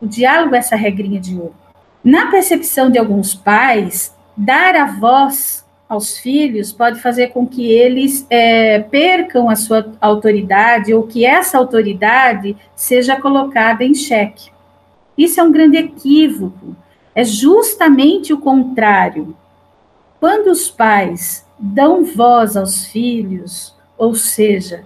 O 0.00 0.06
diálogo 0.06 0.54
é 0.54 0.58
essa 0.58 0.76
regrinha 0.76 1.20
de 1.20 1.36
ouro. 1.36 1.54
Na 2.02 2.30
percepção 2.30 2.90
de 2.90 2.98
alguns 2.98 3.34
pais, 3.34 4.14
dar 4.36 4.76
a 4.76 4.86
voz 4.86 5.64
aos 5.88 6.18
filhos 6.18 6.72
pode 6.72 7.00
fazer 7.00 7.28
com 7.28 7.46
que 7.46 7.70
eles 7.70 8.26
é, 8.28 8.80
percam 8.80 9.48
a 9.48 9.56
sua 9.56 9.92
autoridade 10.00 10.92
ou 10.92 11.04
que 11.04 11.24
essa 11.24 11.56
autoridade 11.56 12.56
seja 12.74 13.20
colocada 13.20 13.84
em 13.84 13.94
xeque. 13.94 14.50
Isso 15.16 15.40
é 15.40 15.42
um 15.42 15.52
grande 15.52 15.76
equívoco. 15.76 16.76
É 17.14 17.24
justamente 17.24 18.32
o 18.32 18.38
contrário. 18.38 19.36
Quando 20.18 20.48
os 20.48 20.68
pais 20.68 21.46
dão 21.58 22.04
voz 22.04 22.56
aos 22.56 22.86
filhos, 22.86 23.74
ou 23.96 24.14
seja, 24.14 24.84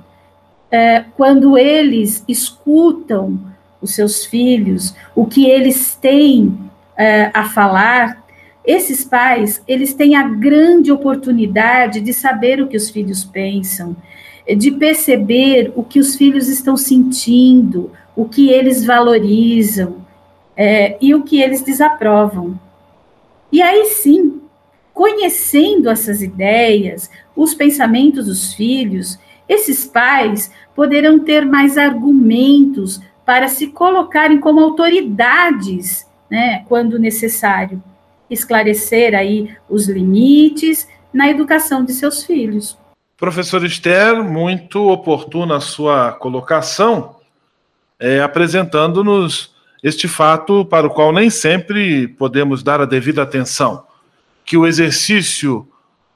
é, 0.70 1.04
quando 1.16 1.56
eles 1.56 2.24
escutam 2.28 3.40
os 3.80 3.94
seus 3.94 4.24
filhos, 4.24 4.94
o 5.14 5.26
que 5.26 5.46
eles 5.46 5.94
têm 5.94 6.58
é, 6.96 7.30
a 7.32 7.44
falar, 7.44 8.24
esses 8.64 9.04
pais, 9.04 9.62
eles 9.66 9.94
têm 9.94 10.14
a 10.14 10.24
grande 10.28 10.92
oportunidade 10.92 12.00
de 12.00 12.12
saber 12.12 12.60
o 12.60 12.66
que 12.66 12.76
os 12.76 12.90
filhos 12.90 13.24
pensam, 13.24 13.96
de 14.56 14.70
perceber 14.72 15.72
o 15.74 15.82
que 15.82 15.98
os 15.98 16.16
filhos 16.16 16.48
estão 16.48 16.76
sentindo, 16.76 17.90
o 18.16 18.26
que 18.26 18.50
eles 18.50 18.84
valorizam 18.84 19.96
é, 20.56 20.98
e 21.00 21.14
o 21.14 21.22
que 21.22 21.40
eles 21.40 21.62
desaprovam. 21.62 22.58
E 23.50 23.62
aí 23.62 23.86
sim, 23.86 24.40
conhecendo 24.92 25.88
essas 25.88 26.20
ideias, 26.20 27.10
os 27.36 27.54
pensamentos 27.54 28.26
dos 28.26 28.52
filhos, 28.52 29.18
esses 29.48 29.84
pais 29.84 30.52
poderão 30.74 31.18
ter 31.18 31.44
mais 31.46 31.78
argumentos 31.78 33.00
para 33.24 33.48
se 33.48 33.68
colocarem 33.68 34.38
como 34.40 34.60
autoridades, 34.60 36.06
né, 36.30 36.64
quando 36.68 36.98
necessário, 36.98 37.82
esclarecer 38.30 39.14
aí 39.14 39.56
os 39.68 39.88
limites 39.88 40.88
na 41.12 41.28
educação 41.28 41.84
de 41.84 41.92
seus 41.92 42.24
filhos. 42.24 42.76
Professor 43.16 43.64
Esther, 43.64 44.22
muito 44.22 44.88
oportuna 44.88 45.56
a 45.56 45.60
sua 45.60 46.12
colocação, 46.12 47.16
é, 47.98 48.20
apresentando-nos 48.20 49.52
este 49.82 50.06
fato 50.06 50.64
para 50.64 50.86
o 50.86 50.90
qual 50.90 51.12
nem 51.12 51.30
sempre 51.30 52.06
podemos 52.08 52.62
dar 52.62 52.80
a 52.80 52.84
devida 52.84 53.22
atenção, 53.22 53.84
que 54.44 54.56
o 54.56 54.66
exercício, 54.66 55.68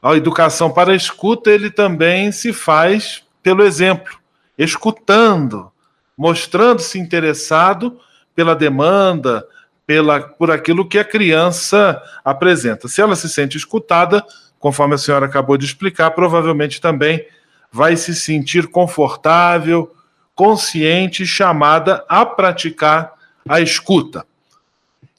a 0.03 0.17
educação 0.17 0.71
para 0.71 0.93
a 0.93 0.97
escuta, 0.97 1.51
ele 1.51 1.71
também 1.71 2.33
se 2.33 2.53
faz 2.53 3.23
pelo 3.41 3.63
exemplo, 3.63 4.19
escutando, 4.59 5.71
mostrando-se 6.19 6.99
interessado 6.99 7.99
pela 8.35 8.55
demanda, 8.55 9.47
pela, 9.87 10.21
por 10.21 10.51
aquilo 10.51 10.89
que 10.89 10.99
a 10.99 11.05
criança 11.05 12.03
apresenta. 12.25 12.89
Se 12.89 13.01
ela 13.01 13.15
se 13.15 13.29
sente 13.29 13.57
escutada, 13.57 14.25
conforme 14.59 14.95
a 14.95 14.99
senhora 14.99 15.27
acabou 15.27 15.57
de 15.57 15.67
explicar, 15.67 16.11
provavelmente 16.11 16.81
também 16.81 17.25
vai 17.71 17.97
se 17.97 18.15
sentir 18.15 18.67
confortável, 18.69 19.95
consciente, 20.35 21.25
chamada 21.27 22.05
a 22.09 22.27
praticar 22.27 23.13
a 23.49 23.61
escuta. 23.61 24.27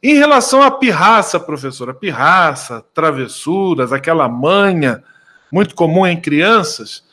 Em 0.05 0.15
relação 0.15 0.61
à 0.61 0.69
pirraça, 0.69 1.39
professora, 1.39 1.93
pirraça, 1.93 2.83
travessuras, 2.93 3.93
aquela 3.93 4.27
manha 4.27 5.01
muito 5.49 5.73
comum 5.73 6.05
em 6.05 6.19
crianças, 6.19 7.05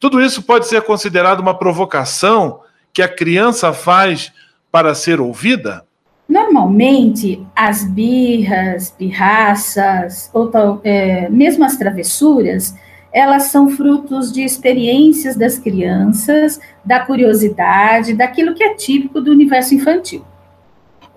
tudo 0.00 0.20
isso 0.20 0.44
pode 0.44 0.68
ser 0.68 0.82
considerado 0.82 1.40
uma 1.40 1.58
provocação 1.58 2.60
que 2.92 3.02
a 3.02 3.08
criança 3.08 3.72
faz 3.72 4.32
para 4.70 4.94
ser 4.94 5.20
ouvida? 5.20 5.84
Normalmente, 6.28 7.44
as 7.56 7.82
birras, 7.82 8.92
pirraças, 8.96 10.30
ou 10.32 10.48
é, 10.84 11.28
mesmo 11.28 11.64
as 11.64 11.76
travessuras, 11.76 12.72
elas 13.12 13.44
são 13.44 13.70
frutos 13.70 14.30
de 14.30 14.44
experiências 14.44 15.34
das 15.34 15.58
crianças, 15.58 16.60
da 16.84 17.00
curiosidade, 17.00 18.14
daquilo 18.14 18.54
que 18.54 18.62
é 18.62 18.74
típico 18.74 19.20
do 19.20 19.32
universo 19.32 19.74
infantil. 19.74 20.24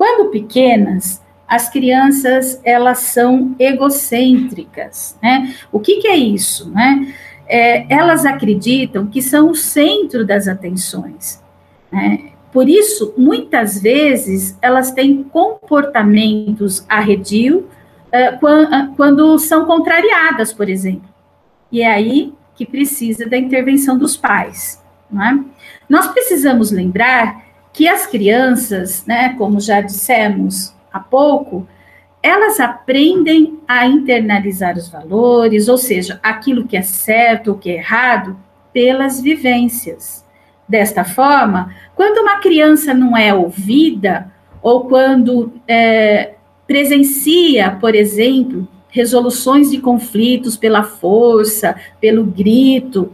Quando 0.02 0.32
pequenas, 0.32 1.22
as 1.48 1.70
crianças 1.70 2.60
elas 2.64 2.98
são 3.02 3.56
egocêntricas, 3.60 5.16
né? 5.22 5.54
O 5.72 5.80
que, 5.80 5.98
que 5.98 6.08
é 6.08 6.18
isso, 6.18 6.72
né? 6.72 7.14
É, 7.48 7.86
elas 7.88 8.26
acreditam 8.26 9.06
que 9.06 9.22
são 9.22 9.52
o 9.52 9.56
centro 9.56 10.26
das 10.26 10.48
atenções. 10.48 11.40
Né? 11.92 12.32
Por 12.52 12.68
isso, 12.68 13.14
muitas 13.16 13.80
vezes, 13.80 14.58
elas 14.60 14.90
têm 14.92 15.22
comportamentos 15.22 16.84
arredio 16.90 17.70
uh, 18.08 18.96
quando 18.96 19.38
são 19.38 19.66
contrariadas, 19.66 20.52
por 20.52 20.68
exemplo. 20.68 21.08
E 21.72 21.84
é 21.84 21.94
aí 21.94 22.34
que 22.56 22.66
precisa 22.66 23.30
da 23.30 23.38
intervenção 23.38 24.00
dos 24.00 24.18
pais. 24.18 24.82
É? 25.14 25.40
Nós 25.88 26.08
precisamos 26.08 26.72
lembrar 26.72 27.41
que 27.74 27.88
as 27.88 28.06
crianças, 28.06 29.06
né, 29.06 29.36
como 29.38 29.60
já 29.60 29.82
dissemos 29.82 30.74
há 30.92 31.00
pouco, 31.00 31.68
elas 32.22 32.60
aprendem 32.60 33.60
a 33.68 33.88
internalizar 33.88 34.78
os 34.78 34.88
valores, 34.88 35.68
ou 35.68 35.78
seja, 35.78 36.20
aquilo 36.22 36.68
que 36.68 36.78
é 36.78 36.82
certo 36.82 37.50
ou 37.52 37.58
que 37.58 37.72
é 37.72 37.76
errado, 37.76 38.38
pelas 38.74 39.20
vivências. 39.20 40.24
Desta 40.68 41.04
forma, 41.04 41.74
quando 41.96 42.20
uma 42.20 42.40
criança 42.40 42.94
não 42.94 43.18
é 43.18 43.34
ouvida, 43.34 44.32
ou 44.62 44.86
quando 44.86 45.52
é, 45.68 46.36
presencia, 46.68 47.72
por 47.82 47.96
exemplo, 47.96 48.68
resoluções 48.90 49.72
de 49.72 49.80
conflitos 49.80 50.56
pela 50.56 50.84
força, 50.84 51.76
pelo 52.00 52.24
grito, 52.24 53.12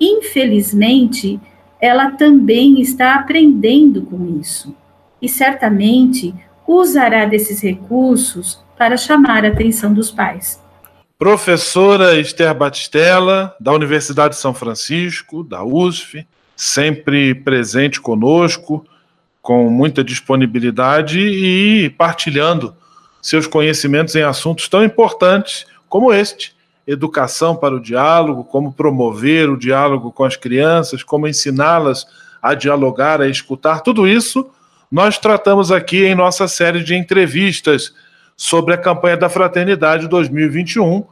infelizmente, 0.00 1.40
ela 1.82 2.12
também 2.12 2.80
está 2.80 3.16
aprendendo 3.16 4.02
com 4.02 4.38
isso. 4.40 4.72
E 5.20 5.28
certamente 5.28 6.32
usará 6.66 7.24
desses 7.26 7.60
recursos 7.60 8.62
para 8.78 8.96
chamar 8.96 9.44
a 9.44 9.48
atenção 9.48 9.92
dos 9.92 10.08
pais. 10.08 10.62
Professora 11.18 12.18
Esther 12.18 12.54
Batistella, 12.54 13.54
da 13.58 13.72
Universidade 13.72 14.34
de 14.34 14.40
São 14.40 14.54
Francisco, 14.54 15.42
da 15.42 15.64
USF, 15.64 16.24
sempre 16.56 17.34
presente 17.34 18.00
conosco, 18.00 18.86
com 19.40 19.68
muita 19.68 20.04
disponibilidade 20.04 21.18
e 21.18 21.90
partilhando 21.90 22.76
seus 23.20 23.48
conhecimentos 23.48 24.14
em 24.14 24.22
assuntos 24.22 24.68
tão 24.68 24.84
importantes 24.84 25.66
como 25.88 26.12
este: 26.12 26.54
educação 26.86 27.54
para 27.54 27.74
o 27.74 27.80
diálogo, 27.80 28.44
como 28.44 28.72
promover 28.72 29.48
o 29.48 29.56
diálogo 29.56 30.10
com 30.10 30.24
as 30.24 30.36
crianças, 30.36 31.02
como 31.02 31.28
ensiná-las 31.28 32.06
a 32.42 32.54
dialogar, 32.54 33.20
a 33.20 33.28
escutar, 33.28 33.80
tudo 33.80 34.06
isso 34.06 34.50
nós 34.92 35.16
tratamos 35.16 35.72
aqui 35.72 36.04
em 36.04 36.14
nossa 36.14 36.46
série 36.46 36.84
de 36.84 36.94
entrevistas 36.94 37.94
sobre 38.36 38.74
a 38.74 38.76
campanha 38.76 39.16
da 39.16 39.30
Fraternidade 39.30 40.06
2021, 40.06 41.02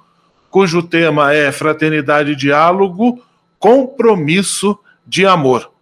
cujo 0.51 0.83
tema 0.83 1.33
é 1.33 1.51
Fraternidade 1.51 2.33
e 2.33 2.37
Diálogo, 2.37 3.25
Compromisso 3.59 4.79
de 5.07 5.25
amor. 5.25 5.73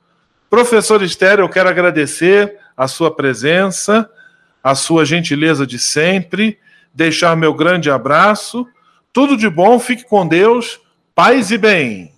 Professor 0.48 1.02
Estéreo, 1.02 1.42
eu 1.42 1.48
quero 1.48 1.68
agradecer 1.68 2.56
a 2.76 2.86
sua 2.86 3.12
presença, 3.12 4.08
a 4.62 4.76
sua 4.76 5.04
gentileza 5.04 5.66
de 5.66 5.80
sempre, 5.80 6.56
deixar 6.94 7.36
meu 7.36 7.52
grande 7.52 7.90
abraço. 7.90 8.64
Tudo 9.12 9.36
de 9.36 9.48
bom, 9.48 9.78
fique 9.78 10.04
com 10.04 10.26
Deus, 10.26 10.80
paz 11.14 11.50
e 11.50 11.58
bem. 11.58 12.12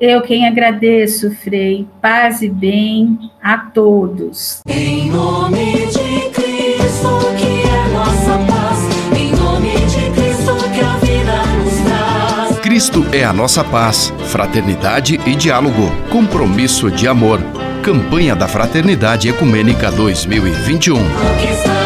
Eu 0.00 0.22
quem 0.22 0.46
agradeço, 0.46 1.30
Frei, 1.36 1.86
paz 2.02 2.42
e 2.42 2.48
bem 2.48 3.18
a 3.42 3.56
todos. 3.58 4.60
Em 4.68 5.10
nome 5.10 5.86
de 5.86 6.30
Cristo, 6.30 7.08
que 7.38 7.68
é 7.68 7.88
nossa 7.92 8.38
paz, 8.46 9.18
em 9.18 9.30
nome 9.32 9.70
de 9.86 10.10
Cristo, 10.10 10.56
que 10.74 10.80
a 10.80 10.96
vida 10.98 11.46
nos 11.56 11.74
traz. 11.86 12.58
Cristo 12.60 13.04
é 13.12 13.24
a 13.24 13.32
nossa 13.32 13.62
paz, 13.64 14.12
fraternidade 14.26 15.20
e 15.24 15.34
diálogo, 15.34 15.90
compromisso 16.10 16.90
de 16.90 17.06
amor. 17.06 17.40
Campanha 17.82 18.34
da 18.34 18.48
Fraternidade 18.48 19.28
Ecumênica 19.28 19.90
2021. 19.90 21.83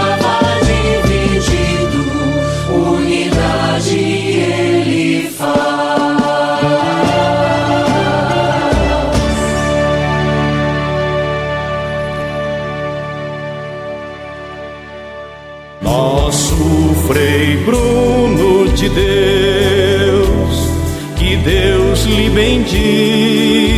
Bruno 17.65 18.69
de 18.73 18.89
Deus, 18.89 20.69
que 21.17 21.37
Deus 21.37 22.05
lhe 22.05 22.31
bendiga. 22.31 23.69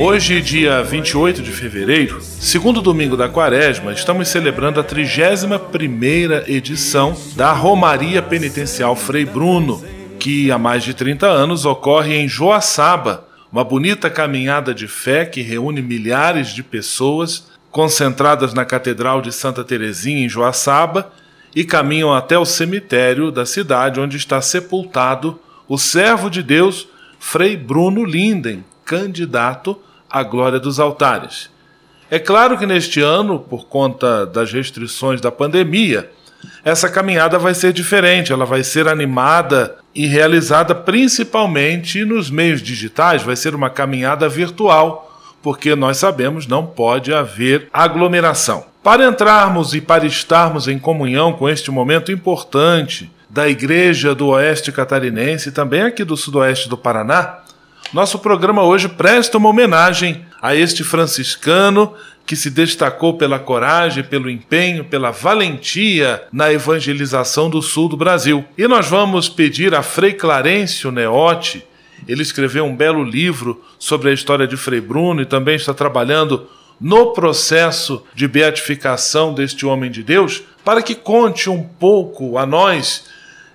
Hoje, 0.00 0.40
dia 0.40 0.80
28 0.80 1.42
de 1.42 1.50
fevereiro, 1.50 2.20
segundo 2.22 2.80
domingo 2.80 3.16
da 3.16 3.28
quaresma, 3.28 3.92
estamos 3.92 4.28
celebrando 4.28 4.78
a 4.78 4.84
31ª 4.84 6.48
edição 6.48 7.16
da 7.34 7.52
Romaria 7.52 8.22
Penitencial 8.22 8.94
Frei 8.94 9.24
Bruno, 9.24 9.84
que 10.20 10.52
há 10.52 10.58
mais 10.58 10.84
de 10.84 10.94
30 10.94 11.26
anos 11.26 11.64
ocorre 11.64 12.14
em 12.14 12.28
Joaçaba, 12.28 13.26
uma 13.50 13.64
bonita 13.64 14.08
caminhada 14.08 14.72
de 14.72 14.86
fé 14.86 15.24
que 15.24 15.42
reúne 15.42 15.82
milhares 15.82 16.54
de 16.54 16.62
pessoas 16.62 17.47
concentradas 17.70 18.54
na 18.54 18.64
Catedral 18.64 19.20
de 19.20 19.32
Santa 19.32 19.62
Teresinha 19.62 20.24
em 20.24 20.28
Joaçaba 20.28 21.12
e 21.54 21.64
caminham 21.64 22.12
até 22.14 22.38
o 22.38 22.44
cemitério 22.44 23.30
da 23.30 23.44
cidade 23.44 24.00
onde 24.00 24.16
está 24.16 24.40
sepultado 24.40 25.38
o 25.68 25.78
servo 25.78 26.30
de 26.30 26.42
Deus 26.42 26.88
Frei 27.18 27.56
Bruno 27.56 28.04
Linden, 28.04 28.64
candidato 28.84 29.78
à 30.08 30.22
glória 30.22 30.58
dos 30.58 30.80
altares. 30.80 31.50
É 32.10 32.18
claro 32.18 32.56
que 32.56 32.64
neste 32.64 33.00
ano, 33.00 33.38
por 33.38 33.66
conta 33.66 34.24
das 34.24 34.50
restrições 34.52 35.20
da 35.20 35.30
pandemia, 35.30 36.10
essa 36.64 36.88
caminhada 36.88 37.38
vai 37.38 37.54
ser 37.54 37.72
diferente, 37.72 38.32
ela 38.32 38.46
vai 38.46 38.62
ser 38.62 38.88
animada 38.88 39.76
e 39.94 40.06
realizada 40.06 40.74
principalmente 40.74 42.04
nos 42.04 42.30
meios 42.30 42.62
digitais, 42.62 43.22
vai 43.22 43.36
ser 43.36 43.54
uma 43.54 43.68
caminhada 43.68 44.28
virtual, 44.28 45.07
porque 45.42 45.74
nós 45.74 45.98
sabemos 45.98 46.46
não 46.46 46.66
pode 46.66 47.12
haver 47.12 47.68
aglomeração. 47.72 48.66
Para 48.82 49.06
entrarmos 49.06 49.74
e 49.74 49.80
para 49.80 50.06
estarmos 50.06 50.68
em 50.68 50.78
comunhão 50.78 51.32
com 51.32 51.48
este 51.48 51.70
momento 51.70 52.10
importante 52.10 53.10
da 53.28 53.48
Igreja 53.48 54.14
do 54.14 54.28
Oeste 54.28 54.72
Catarinense 54.72 55.48
e 55.48 55.52
também 55.52 55.82
aqui 55.82 56.04
do 56.04 56.16
Sudoeste 56.16 56.68
do 56.68 56.76
Paraná, 56.76 57.40
nosso 57.92 58.18
programa 58.18 58.62
hoje 58.62 58.88
presta 58.88 59.38
uma 59.38 59.48
homenagem 59.48 60.24
a 60.40 60.54
este 60.54 60.84
franciscano 60.84 61.94
que 62.26 62.36
se 62.36 62.50
destacou 62.50 63.14
pela 63.14 63.38
coragem, 63.38 64.04
pelo 64.04 64.28
empenho, 64.28 64.84
pela 64.84 65.10
valentia 65.10 66.22
na 66.30 66.52
evangelização 66.52 67.48
do 67.48 67.62
sul 67.62 67.88
do 67.88 67.96
Brasil. 67.96 68.44
E 68.58 68.68
nós 68.68 68.86
vamos 68.86 69.30
pedir 69.30 69.74
a 69.74 69.82
Frei 69.82 70.12
Clarencio 70.12 70.92
Neotti, 70.92 71.64
ele 72.06 72.22
escreveu 72.22 72.64
um 72.64 72.76
belo 72.76 73.02
livro 73.02 73.62
sobre 73.78 74.10
a 74.10 74.14
história 74.14 74.46
de 74.46 74.56
Frei 74.56 74.80
Bruno 74.80 75.22
e 75.22 75.26
também 75.26 75.56
está 75.56 75.74
trabalhando 75.74 76.46
no 76.80 77.12
processo 77.12 78.02
de 78.14 78.28
beatificação 78.28 79.34
deste 79.34 79.66
homem 79.66 79.90
de 79.90 80.02
Deus, 80.02 80.42
para 80.64 80.82
que 80.82 80.94
conte 80.94 81.50
um 81.50 81.62
pouco 81.62 82.38
a 82.38 82.46
nós 82.46 83.06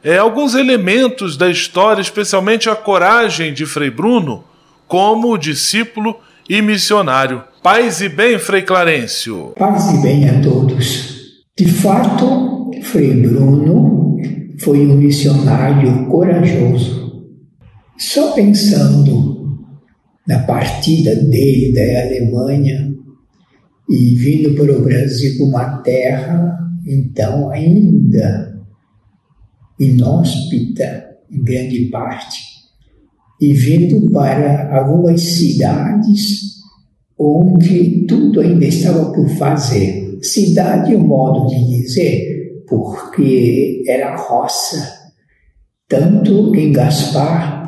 é, 0.04 0.18
alguns 0.18 0.54
elementos 0.54 1.38
da 1.38 1.50
história, 1.50 2.02
especialmente 2.02 2.70
a 2.70 2.76
coragem 2.76 3.54
de 3.54 3.66
Frei 3.66 3.90
Bruno 3.90 4.44
como 4.86 5.38
discípulo 5.38 6.18
e 6.50 6.62
missionário. 6.62 7.42
Paz 7.64 8.02
e 8.02 8.10
bem, 8.10 8.38
Frei 8.38 8.62
Clarencio. 8.62 9.54
Paz 9.58 9.94
e 9.94 10.02
bem 10.02 10.30
a 10.30 10.42
todos. 10.42 11.14
De 11.58 11.72
fato, 11.72 12.72
Frei 12.84 13.14
Bruno 13.14 14.18
foi 14.60 14.86
um 14.86 14.96
missionário 14.98 16.06
corajoso. 16.08 17.03
Só 17.98 18.32
pensando 18.34 19.60
na 20.28 20.40
partida 20.40 21.16
dele 21.16 21.74
da 21.74 22.02
Alemanha 22.04 22.94
e 23.90 24.16
vindo 24.16 24.56
para 24.56 24.78
o 24.78 24.82
Brasil, 24.82 25.44
uma 25.46 25.78
terra, 25.80 26.58
então, 26.88 27.50
ainda 27.52 28.60
inóspita 29.80 31.06
em 31.30 31.44
grande 31.44 31.86
parte, 31.86 32.40
e 33.40 33.54
vindo 33.54 34.10
para 34.12 34.76
algumas 34.78 35.22
cidades 35.22 36.54
onde 37.18 38.06
tudo 38.08 38.40
ainda 38.40 38.66
estava 38.66 39.12
por 39.12 39.28
fazer. 39.30 40.20
Cidade 40.22 40.94
é 40.94 40.98
um 40.98 41.06
modo 41.06 41.48
de 41.48 41.66
dizer, 41.68 42.64
porque 42.68 43.84
era 43.88 44.16
roça, 44.16 45.12
tanto 45.88 46.56
em 46.56 46.72
Gaspar 46.72 47.63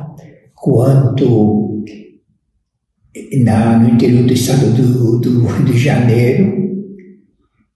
quanto 0.66 1.84
na, 3.44 3.78
no 3.78 3.90
interior 3.90 4.26
do 4.26 4.34
estado 4.34 4.72
do, 4.72 5.20
do 5.20 5.46
Rio 5.46 5.66
de 5.66 5.78
Janeiro, 5.78 6.56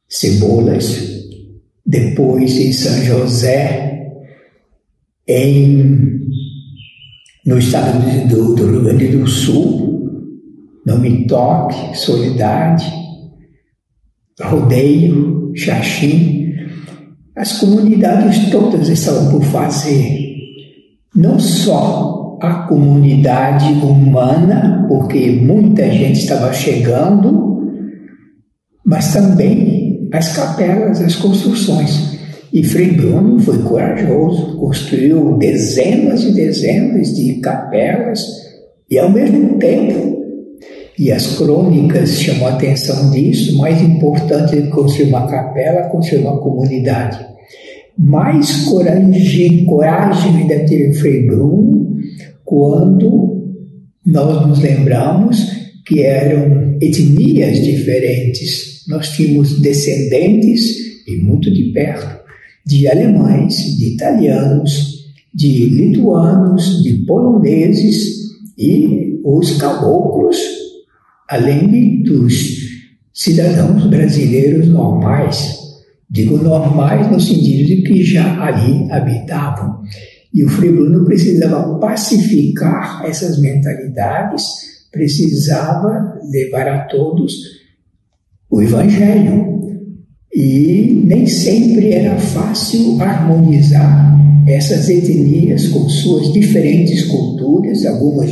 Cebolas, 0.07 0.97
depois 1.85 2.57
em 2.57 2.73
São 2.73 2.99
José, 3.03 4.07
em, 5.27 6.19
no 7.45 7.59
estado 7.59 8.27
do, 8.27 8.55
do 8.55 8.71
Rio 8.71 8.81
Grande 8.81 9.07
do 9.09 9.27
Sul, 9.27 10.09
Nome 10.83 11.27
Toque, 11.27 11.95
Soledade, 11.95 12.91
Rodeio, 14.41 15.51
Xaxim, 15.55 16.55
as 17.35 17.59
comunidades 17.59 18.49
todas 18.49 18.89
estavam 18.89 19.29
por 19.29 19.43
fazer, 19.43 20.27
não 21.15 21.37
só 21.39 22.18
a 22.41 22.67
comunidade 22.67 23.73
humana, 23.73 24.85
porque 24.87 25.31
muita 25.31 25.89
gente 25.89 26.19
estava 26.19 26.53
chegando, 26.53 27.63
mas 28.85 29.13
também 29.13 30.09
as 30.13 30.35
capelas, 30.35 31.01
as 31.01 31.15
construções. 31.15 32.17
E 32.51 32.63
Frei 32.63 32.91
Bruno 32.93 33.39
foi 33.39 33.59
corajoso, 33.59 34.57
construiu 34.57 35.37
dezenas 35.37 36.23
e 36.23 36.33
dezenas 36.33 37.13
de 37.13 37.35
capelas 37.35 38.25
e 38.89 38.97
ao 38.97 39.11
mesmo 39.11 39.59
tempo, 39.59 40.17
e 40.97 41.11
as 41.11 41.37
crônicas 41.37 42.09
chamam 42.13 42.47
a 42.47 42.53
atenção 42.53 43.11
disso, 43.11 43.57
mais 43.57 43.81
importante 43.81 44.55
do 44.55 44.63
que 44.63 44.69
construir 44.69 45.09
uma 45.09 45.27
capela, 45.27 45.89
construir 45.89 46.21
uma 46.21 46.39
comunidade. 46.39 47.23
Mais 47.97 48.65
coragem, 48.65 49.65
coragem 49.65 50.37
ainda 50.37 50.59
teve 50.65 50.93
Frei 50.93 51.27
Bruno 51.27 51.88
quando 52.49 53.43
nós 54.03 54.47
nos 54.47 54.59
lembramos 54.59 55.37
que 55.85 56.01
eram 56.01 56.79
etnias 56.81 57.63
diferentes. 57.63 58.85
Nós 58.87 59.09
tínhamos 59.09 59.59
descendentes, 59.61 61.05
e 61.07 61.17
muito 61.17 61.53
de 61.53 61.71
perto, 61.71 62.23
de 62.65 62.87
alemães, 62.87 63.77
de 63.77 63.93
italianos, 63.93 65.11
de 65.31 65.65
lituanos, 65.65 66.81
de 66.81 66.93
poloneses 67.05 68.15
e 68.57 69.19
os 69.23 69.57
caboclos, 69.57 70.37
além 71.29 72.01
dos 72.01 72.57
cidadãos 73.13 73.85
brasileiros 73.85 74.67
normais. 74.69 75.55
Digo 76.09 76.37
normais 76.37 77.11
no 77.11 77.19
sentido 77.19 77.67
de 77.67 77.83
que 77.83 78.03
já 78.03 78.43
ali 78.43 78.89
habitavam. 78.89 79.83
E 80.33 80.43
o 80.43 80.49
Frei 80.49 80.71
Bruno 80.71 81.05
precisava 81.05 81.79
pacificar 81.79 83.03
essas 83.05 83.39
mentalidades, 83.39 84.43
precisava 84.91 86.19
levar 86.31 86.67
a 86.67 86.85
todos 86.85 87.33
o 88.49 88.61
Evangelho, 88.61 89.59
e 90.33 91.03
nem 91.05 91.25
sempre 91.25 91.91
era 91.91 92.17
fácil 92.17 93.01
harmonizar 93.01 94.17
essas 94.47 94.89
etnias 94.89 95.67
com 95.67 95.87
suas 95.89 96.31
diferentes 96.31 97.05
culturas, 97.05 97.85
algumas 97.85 98.31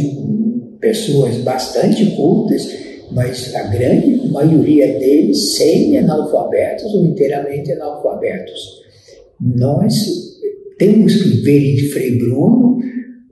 pessoas 0.80 1.38
bastante 1.38 2.06
cultas, 2.16 2.68
mas 3.12 3.54
a 3.56 3.64
grande 3.64 4.30
maioria 4.30 5.00
deles 5.00 5.56
semi-analfabetos 5.56 6.94
ou 6.94 7.06
inteiramente 7.06 7.72
analfabetos. 7.72 8.60
Nós 9.40 10.27
temos 10.78 11.16
que 11.16 11.42
ver 11.42 11.74
em 11.74 11.90
Frei 11.90 12.18
Bruno 12.18 12.80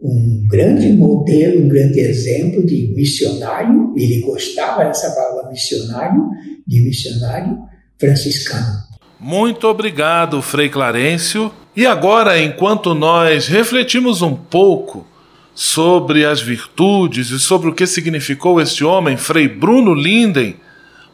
um 0.01 0.45
grande 0.47 0.91
modelo, 0.93 1.65
um 1.65 1.67
grande 1.67 1.99
exemplo 1.99 2.63
de 2.65 2.93
missionário, 2.95 3.93
ele 3.97 4.21
gostava 4.21 4.85
dessa 4.85 5.09
palavra 5.11 5.49
missionário, 5.49 6.29
de 6.65 6.81
missionário, 6.81 7.57
franciscano. 7.99 8.85
Muito 9.19 9.67
obrigado, 9.67 10.41
Frei 10.41 10.69
Clarencio. 10.69 11.51
E 11.75 11.85
agora, 11.85 12.39
enquanto 12.39 12.93
nós 12.93 13.47
refletimos 13.47 14.21
um 14.21 14.35
pouco 14.35 15.07
sobre 15.55 16.25
as 16.25 16.41
virtudes 16.41 17.31
e 17.31 17.39
sobre 17.39 17.69
o 17.69 17.73
que 17.73 17.87
significou 17.87 18.61
este 18.61 18.83
homem, 18.83 19.17
Frei 19.17 19.47
Bruno 19.47 19.93
Linden, 19.93 20.55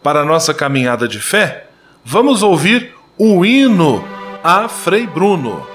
para 0.04 0.22
a 0.22 0.26
nossa 0.26 0.54
caminhada 0.54 1.08
de 1.08 1.20
fé, 1.20 1.67
vamos 2.04 2.44
ouvir 2.44 2.89
o 3.17 3.46
hino 3.46 4.04
a 4.44 4.67
Frei 4.67 5.08
Bruno. 5.08 5.70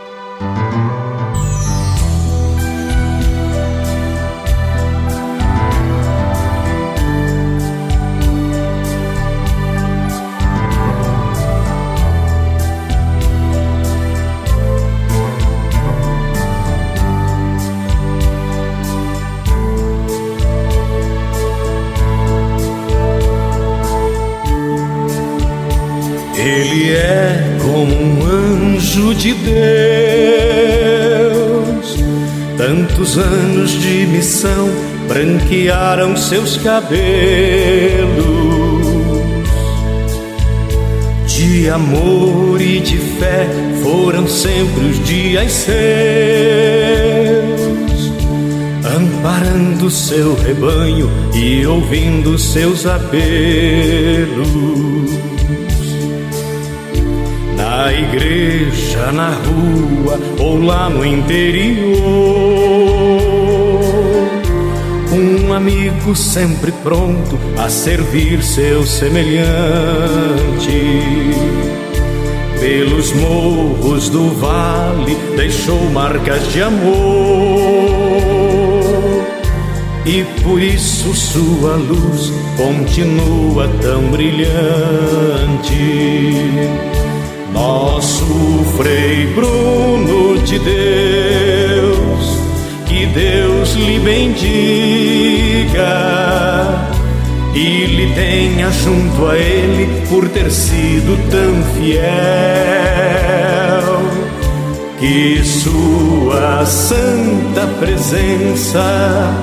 De 29.16 29.32
Deus, 29.34 29.56
tantos 32.56 33.18
anos 33.18 33.70
de 33.80 34.06
missão 34.06 34.68
branquearam 35.08 36.16
seus 36.16 36.56
cabelos. 36.58 36.96
De 41.26 41.68
amor 41.68 42.60
e 42.60 42.80
de 42.80 42.96
fé 42.96 43.48
foram 43.82 44.26
sempre 44.28 44.86
os 44.86 45.04
dias 45.04 45.52
seus, 45.52 45.76
amparando 48.84 49.90
seu 49.90 50.34
rebanho 50.34 51.10
e 51.34 51.66
ouvindo 51.66 52.38
seus 52.38 52.86
apelos. 52.86 53.16
Igreja, 57.96 59.10
na 59.12 59.30
rua 59.30 60.18
ou 60.38 60.62
lá 60.62 60.88
no 60.88 61.04
interior. 61.04 61.96
Um 65.12 65.52
amigo 65.52 66.14
sempre 66.14 66.72
pronto 66.82 67.38
a 67.56 67.68
servir 67.68 68.42
seu 68.42 68.84
semelhante. 68.84 69.46
Pelos 72.60 73.12
morros 73.12 74.08
do 74.08 74.30
vale 74.30 75.16
deixou 75.36 75.80
marcas 75.90 76.52
de 76.52 76.62
amor 76.62 78.06
e 80.06 80.24
por 80.42 80.62
isso 80.62 81.12
sua 81.14 81.74
luz 81.74 82.32
continua 82.56 83.68
tão 83.82 84.02
brilhante. 84.10 84.46
Nosso 87.56 88.26
Frei 88.76 89.28
Bruno 89.28 90.36
de 90.42 90.58
Deus, 90.58 92.38
que 92.84 93.06
Deus 93.06 93.72
lhe 93.76 93.98
bendiga 93.98 94.44
e 97.54 97.86
lhe 97.86 98.12
tenha 98.12 98.70
junto 98.70 99.26
a 99.26 99.38
ele 99.38 100.06
por 100.06 100.28
ter 100.28 100.50
sido 100.50 101.18
tão 101.30 101.62
fiel. 101.80 102.04
Que 105.00 105.42
sua 105.42 106.66
santa 106.66 107.66
presença 107.80 109.34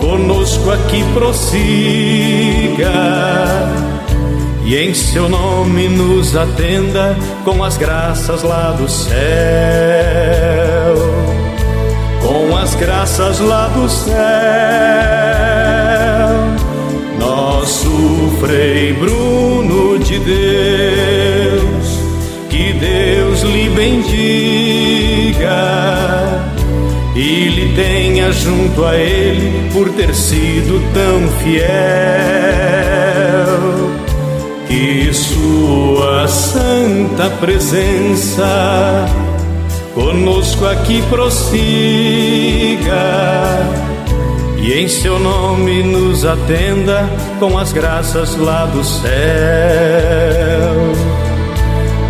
conosco 0.00 0.72
aqui 0.72 1.04
prossiga 1.14 2.90
e 4.64 4.76
em 4.76 4.94
seu 4.94 5.28
nome 5.28 5.88
nos 5.88 6.36
atenda 6.36 7.16
com 7.44 7.64
as 7.64 7.76
graças 7.76 8.42
lá 8.42 8.70
do 8.72 8.88
céu. 8.88 9.12
Com 12.20 12.56
as 12.56 12.74
graças 12.76 13.40
lá 13.40 13.66
do 13.68 13.88
céu, 13.88 14.14
nosso 17.18 18.32
Frei 18.40 18.92
Bruno 18.92 19.98
de 19.98 20.18
Deus, 20.20 21.98
que 22.48 22.72
Deus 22.74 23.42
lhe 23.42 23.68
bendiga 23.70 24.22
e 27.14 27.48
lhe 27.48 27.74
tenha 27.74 28.30
junto 28.32 28.84
a 28.84 28.96
ele 28.96 29.68
por 29.72 29.90
ter 29.90 30.14
sido 30.14 30.80
tão 30.94 31.28
fiel. 31.42 31.62
Que 34.72 35.12
sua 35.12 36.26
santa 36.26 37.28
presença 37.38 39.04
conosco 39.92 40.64
aqui 40.64 41.02
prossiga 41.10 41.60
e 44.56 44.72
em 44.72 44.88
seu 44.88 45.18
nome 45.18 45.82
nos 45.82 46.24
atenda 46.24 47.06
com 47.38 47.58
as 47.58 47.70
graças 47.70 48.34
lá 48.34 48.64
do 48.64 48.82
céu. 48.82 49.10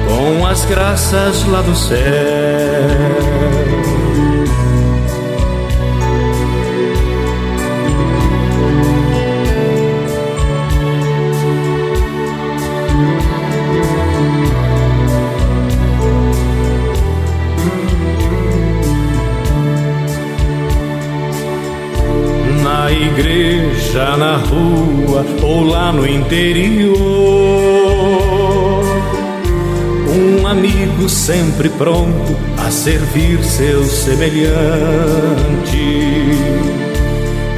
Com 0.07 0.46
as 0.46 0.64
graças 0.64 1.44
lá 1.48 1.62
do 1.62 1.75
céu. 1.75 3.31
Igreja, 23.12 24.16
na 24.16 24.37
rua 24.37 25.25
ou 25.42 25.64
lá 25.64 25.92
no 25.92 26.07
interior. 26.07 26.92
Um 30.09 30.46
amigo 30.46 31.09
sempre 31.09 31.68
pronto 31.68 32.37
a 32.59 32.70
servir 32.70 33.42
seu 33.44 33.85
semelhante. 33.85 34.53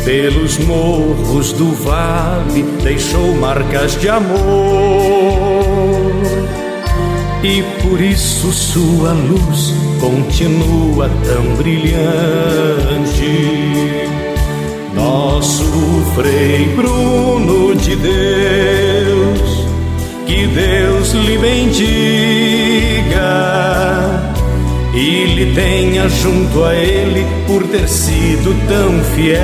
Pelos 0.05 0.59
morros 0.59 1.53
do 1.53 1.73
vale 1.73 2.63
deixou 2.83 3.35
marcas 3.37 3.99
de 4.01 4.09
amor. 4.09 4.35
E 7.43 7.63
por 7.83 8.01
isso 8.01 8.51
sua 8.53 9.13
luz 9.13 9.75
continua 10.01 11.11
tão 11.25 11.57
brilhante 11.57 13.25
nosso 15.05 15.65
Frei 16.15 16.65
Bruno 16.75 17.75
de 17.75 17.95
Deus, 17.97 19.67
que 20.27 20.47
Deus 20.47 21.13
lhe 21.13 21.37
bendiga 21.37 21.85
e 24.95 25.27
lhe 25.35 25.53
tenha 25.55 26.09
junto 26.09 26.65
a 26.65 26.75
ele 26.75 27.27
por 27.47 27.63
ter 27.65 27.87
sido 27.87 28.57
tão 28.67 29.05
fiel. 29.15 29.35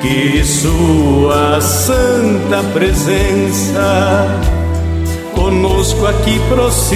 Que 0.00 0.44
sua 0.44 1.60
santa 1.60 2.62
presença 2.72 4.40
conosco 5.34 6.06
aqui 6.06 6.40
prossiga 6.48 6.92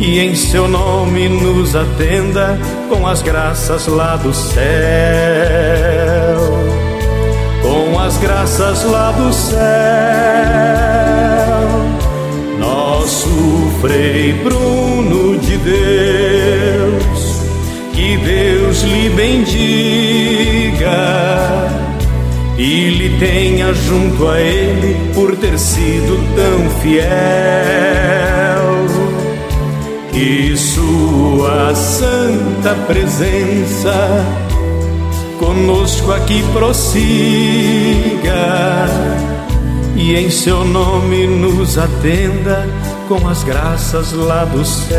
e 0.00 0.18
em 0.18 0.34
seu 0.34 0.66
nome 0.66 1.28
nos 1.28 1.76
atenda 1.76 2.58
com 2.88 3.06
as 3.06 3.20
graças 3.20 3.86
lá 3.86 4.16
do 4.16 4.32
céu. 4.32 4.60
Com 7.60 7.98
as 8.00 8.16
graças 8.16 8.82
lá 8.84 9.12
do 9.12 9.30
céu, 9.30 9.60
nosso 12.58 13.28
Frei 13.82 14.32
Bruno 14.32 15.38
de 15.38 15.58
Deus, 15.58 17.42
que 17.92 18.16
Deus 18.16 18.82
lhe 18.82 19.10
bendiga 19.10 19.60
e 22.56 22.88
lhe 22.88 23.18
tenha 23.18 23.74
junto 23.74 24.26
a 24.28 24.40
ele 24.40 24.96
por 25.14 25.36
ter 25.36 25.58
sido 25.58 26.18
tão 26.34 26.70
fiel 26.80 28.30
sua 31.30 31.74
santa 31.76 32.74
presença 32.88 33.94
conosco 35.38 36.12
aqui 36.12 36.42
prossiga 36.52 36.98
e 39.94 40.16
em 40.16 40.28
seu 40.28 40.64
nome 40.64 41.28
nos 41.28 41.78
atenda 41.78 42.66
com 43.06 43.28
as 43.28 43.44
graças 43.44 44.12
lá 44.12 44.44
do 44.44 44.64
céu. 44.64 44.98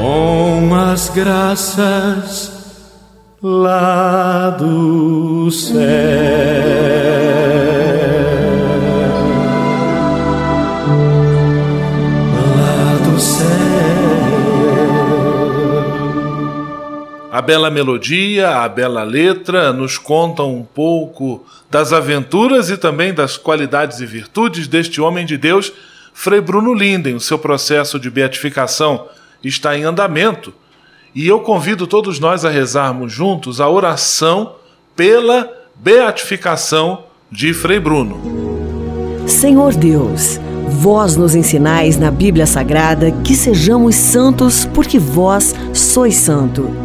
Com 0.00 0.74
as 0.74 1.08
graças 1.10 2.50
lá 3.40 4.50
do 4.50 5.48
céu. 5.52 5.82
Bela 17.42 17.70
melodia, 17.70 18.48
a 18.48 18.68
bela 18.68 19.02
letra 19.02 19.72
nos 19.72 19.98
contam 19.98 20.54
um 20.54 20.62
pouco 20.64 21.44
das 21.70 21.92
aventuras 21.92 22.70
e 22.70 22.78
também 22.78 23.12
das 23.12 23.36
qualidades 23.36 24.00
e 24.00 24.06
virtudes 24.06 24.66
deste 24.66 25.00
homem 25.00 25.26
de 25.26 25.36
Deus, 25.36 25.70
Frei 26.14 26.40
Bruno 26.40 26.72
Linden. 26.72 27.14
O 27.14 27.20
seu 27.20 27.38
processo 27.38 28.00
de 28.00 28.08
beatificação 28.08 29.06
está 29.42 29.76
em 29.76 29.82
andamento 29.82 30.54
e 31.14 31.26
eu 31.26 31.40
convido 31.40 31.86
todos 31.86 32.18
nós 32.18 32.44
a 32.44 32.50
rezarmos 32.50 33.12
juntos 33.12 33.60
a 33.60 33.68
oração 33.68 34.54
pela 34.96 35.50
beatificação 35.74 37.04
de 37.30 37.52
Frei 37.52 37.78
Bruno. 37.78 38.20
Senhor 39.26 39.74
Deus, 39.74 40.40
vós 40.68 41.16
nos 41.16 41.34
ensinais 41.34 41.96
na 41.98 42.10
Bíblia 42.10 42.46
Sagrada 42.46 43.10
que 43.24 43.34
sejamos 43.34 43.94
santos 43.94 44.64
porque 44.66 44.98
vós 44.98 45.54
sois 45.72 46.16
santo. 46.16 46.81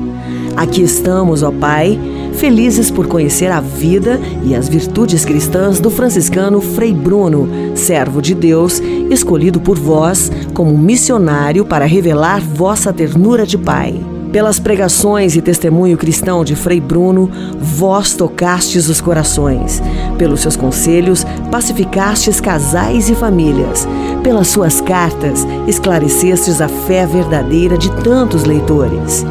Aqui 0.57 0.81
estamos, 0.81 1.43
ó 1.43 1.51
Pai, 1.51 1.99
felizes 2.33 2.89
por 2.89 3.05
conhecer 3.05 3.51
a 3.51 3.59
vida 3.59 4.19
e 4.43 4.55
as 4.55 4.67
virtudes 4.67 5.23
cristãs 5.23 5.79
do 5.79 5.91
franciscano 5.91 6.59
Frei 6.59 6.95
Bruno, 6.95 7.47
servo 7.75 8.19
de 8.19 8.33
Deus, 8.33 8.81
escolhido 9.11 9.59
por 9.61 9.77
vós 9.77 10.31
como 10.55 10.75
missionário 10.75 11.63
para 11.63 11.85
revelar 11.85 12.41
vossa 12.41 12.91
ternura 12.91 13.45
de 13.45 13.55
Pai. 13.55 14.03
Pelas 14.31 14.59
pregações 14.59 15.35
e 15.35 15.43
testemunho 15.43 15.95
cristão 15.95 16.43
de 16.43 16.55
Frei 16.55 16.81
Bruno, 16.81 17.29
vós 17.59 18.15
tocastes 18.15 18.89
os 18.89 18.99
corações. 18.99 19.79
Pelos 20.17 20.39
seus 20.39 20.55
conselhos, 20.55 21.23
pacificastes 21.51 22.41
casais 22.41 23.11
e 23.11 23.15
famílias. 23.15 23.87
Pelas 24.23 24.47
suas 24.47 24.81
cartas, 24.81 25.45
esclarecestes 25.67 26.61
a 26.61 26.67
fé 26.67 27.05
verdadeira 27.05 27.77
de 27.77 27.91
tantos 28.01 28.43
leitores 28.43 29.23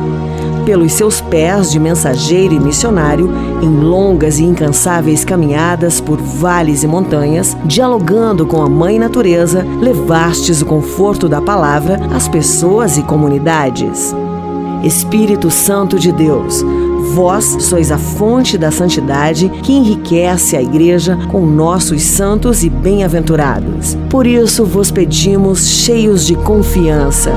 pelos 0.67 0.93
seus 0.93 1.21
pés 1.21 1.71
de 1.71 1.79
mensageiro 1.79 2.53
e 2.53 2.59
missionário, 2.59 3.31
em 3.63 3.69
longas 3.69 4.41
e 4.41 4.45
incansáveis 4.45 5.25
caminhadas 5.25 6.01
por 6.01 6.21
vales 6.21 6.83
e 6.83 6.89
montanhas, 6.89 7.57
dialogando 7.65 8.45
com 8.45 8.61
a 8.61 8.69
Mãe 8.69 8.99
Natureza, 8.99 9.65
levastes 9.81 10.61
o 10.61 10.67
conforto 10.67 11.29
da 11.29 11.41
palavra 11.41 12.01
às 12.13 12.27
pessoas 12.27 12.99
e 12.99 13.03
comunidades. 13.05 14.13
Espírito 14.83 15.51
Santo 15.51 15.99
de 15.99 16.11
Deus, 16.11 16.65
vós 17.15 17.57
sois 17.61 17.91
a 17.91 17.99
fonte 17.99 18.59
da 18.59 18.71
santidade 18.71 19.49
que 19.63 19.73
enriquece 19.73 20.57
a 20.57 20.63
Igreja 20.63 21.19
com 21.31 21.47
nossos 21.47 22.03
santos 22.03 22.65
e 22.65 22.71
bem-aventurados. 22.71 23.97
Por 24.11 24.27
isso 24.27 24.65
vos 24.65 24.91
pedimos, 24.91 25.69
cheios 25.69 26.27
de 26.27 26.35
confiança, 26.35 27.33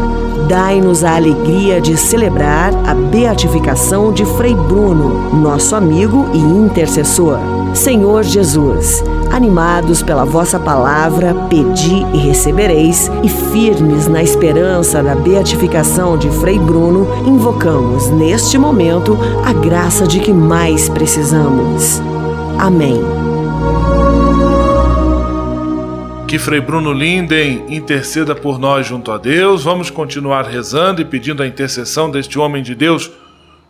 dai-nos 0.47 1.03
a 1.03 1.15
alegria 1.15 1.79
de 1.79 1.97
celebrar 1.97 2.73
a 2.87 2.93
beatificação 2.93 4.11
de 4.11 4.25
Frei 4.25 4.55
Bruno, 4.55 5.35
nosso 5.35 5.75
amigo 5.75 6.27
e 6.33 6.37
intercessor. 6.37 7.58
Senhor 7.73 8.23
Jesus, 8.23 9.03
animados 9.31 10.01
pela 10.01 10.25
vossa 10.25 10.59
palavra, 10.59 11.33
pedi 11.49 12.05
e 12.13 12.17
recebereis, 12.17 13.09
e 13.23 13.29
firmes 13.29 14.07
na 14.07 14.21
esperança 14.21 15.01
da 15.01 15.15
beatificação 15.15 16.17
de 16.17 16.29
Frei 16.29 16.59
Bruno, 16.59 17.07
invocamos 17.25 18.09
neste 18.09 18.57
momento 18.57 19.17
a 19.45 19.53
graça 19.53 20.05
de 20.05 20.19
que 20.19 20.33
mais 20.33 20.89
precisamos. 20.89 22.01
Amém. 22.57 22.99
Que 26.27 26.37
Frei 26.37 26.61
Bruno 26.61 26.93
Linden 26.93 27.65
interceda 27.69 28.35
por 28.35 28.59
nós 28.59 28.85
junto 28.85 29.11
a 29.11 29.17
Deus. 29.17 29.63
Vamos 29.63 29.89
continuar 29.89 30.45
rezando 30.45 31.01
e 31.01 31.05
pedindo 31.05 31.41
a 31.41 31.47
intercessão 31.47 32.11
deste 32.11 32.37
homem 32.37 32.61
de 32.61 32.75
Deus 32.75 33.09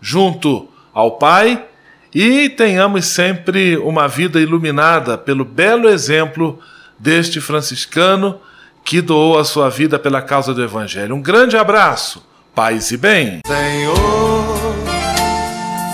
junto 0.02 0.68
ao 0.94 1.12
Pai 1.12 1.69
e 2.14 2.50
tenhamos 2.50 3.06
sempre 3.06 3.78
uma 3.78 4.08
vida 4.08 4.40
iluminada 4.40 5.18
pelo 5.18 5.46
belo 5.46 5.88
exemplo 5.88 6.60
deste 6.98 7.40
franciscano 7.40 8.40
que 8.84 9.02
doou 9.02 9.38
a 9.38 9.44
sua 9.44 9.70
vida 9.70 10.00
pela 10.00 10.22
causa 10.22 10.54
do 10.54 10.64
Evangelho. 10.64 11.16
Um 11.16 11.22
grande 11.22 11.56
abraço, 11.56 12.26
paz 12.56 12.92
e 12.92 12.98
bem. 12.98 13.40
Senhor, 13.46 13.96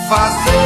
fazei-me 0.08 0.65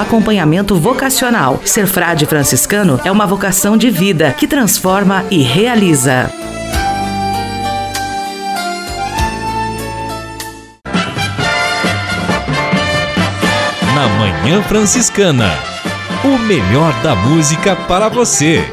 acompanhamento 0.01 0.75
vocacional. 0.75 1.59
Ser 1.63 1.87
frade 1.87 2.25
franciscano 2.25 2.99
é 3.05 3.11
uma 3.11 3.25
vocação 3.25 3.77
de 3.77 3.89
vida 3.89 4.33
que 4.33 4.47
transforma 4.47 5.23
e 5.29 5.41
realiza. 5.41 6.29
Na 13.95 14.07
Manhã 14.07 14.61
Franciscana. 14.63 15.49
O 16.23 16.37
melhor 16.37 16.93
da 17.01 17.15
música 17.15 17.75
para 17.75 18.09
você. 18.09 18.63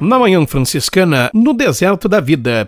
Na 0.00 0.18
Manhã 0.18 0.46
Franciscana, 0.46 1.30
no 1.32 1.54
deserto 1.54 2.08
da 2.08 2.20
vida. 2.20 2.66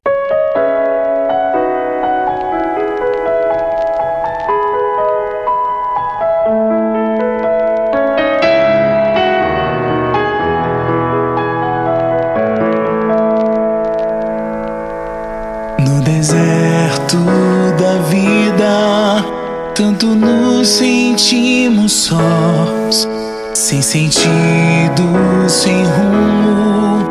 Sem 23.83 23.83
sentido, 23.83 25.49
sem 25.49 25.85
rumo, 25.85 27.09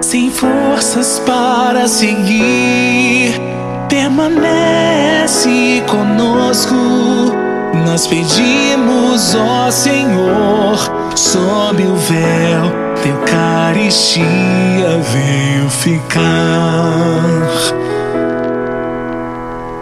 sem 0.00 0.30
forças 0.30 1.18
para 1.26 1.86
seguir. 1.86 3.38
Permanece 3.88 5.82
conosco, 5.86 6.74
nós 7.84 8.06
pedimos, 8.06 9.34
ó 9.34 9.70
Senhor, 9.70 10.78
sob 11.14 11.82
o 11.82 11.96
véu 11.96 12.62
da 13.02 13.08
Eucaristia 13.08 14.24
veio 15.12 15.68
ficar. 15.68 16.24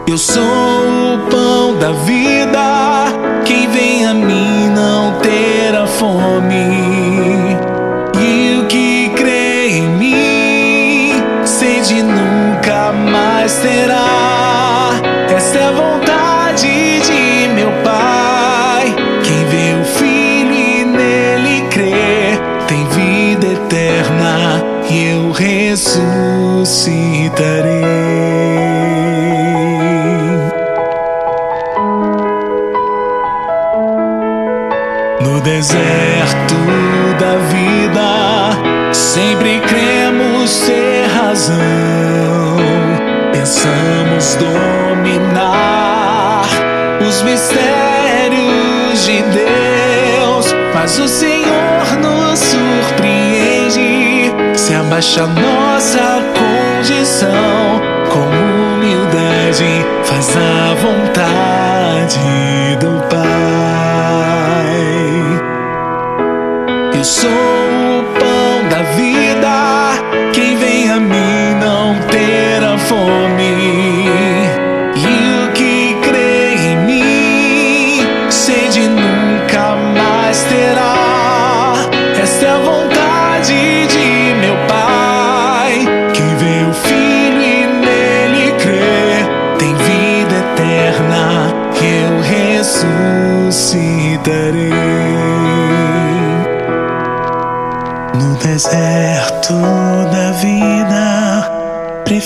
Eu 0.09 0.19
sou 0.19 0.43
o 0.43 1.19
pão 1.31 1.77
da 1.79 1.93
vida, 1.93 3.26
quem 3.47 3.67
vem 3.69 4.05
a 4.05 4.13
mim 4.13 4.69
não 4.71 5.21
terá 5.21 5.87
fome. 5.87 7.57
E 8.21 8.59
o 8.59 8.67
que 8.67 9.09
crê 9.11 9.69
em 9.69 9.89
mim, 9.89 11.13
sede 11.45 12.03
nunca 12.03 12.91
mais 12.93 13.55
terá. 13.59 14.91
Esta 15.35 15.59
é 15.59 15.63
a 15.63 15.71
vontade 15.71 17.01
de 17.01 17.47
meu 17.55 17.71
Pai. 17.85 18.93
Quem 19.23 19.45
vê 19.47 19.75
o 19.81 19.85
Filho 19.85 20.53
e 20.53 20.85
nele 20.85 21.63
crê, 21.71 22.37
tem 22.67 22.85
vida 22.89 23.47
eterna 23.47 24.61
e 24.91 25.11
eu 25.11 25.31
ressuscitarei. 25.31 27.86
Pensamos 43.67 44.37
dominar 44.37 45.33
os 47.01 47.23
mistérios 47.23 49.05
de 49.05 49.23
Deus, 49.23 50.55
mas 50.73 50.97
o 51.01 51.09
Senhor 51.09 51.99
nos 52.01 52.39
surpreende. 52.39 54.33
Se 54.57 54.73
abaixa 54.73 55.27
nossa 55.27 56.23
condição 56.39 57.83
com 58.09 58.21
humildade, 58.77 59.85
faz 60.05 60.37
a 60.37 60.75
vontade 60.75 61.06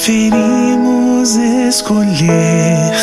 preferimos 0.00 1.36
escolher 1.36 2.94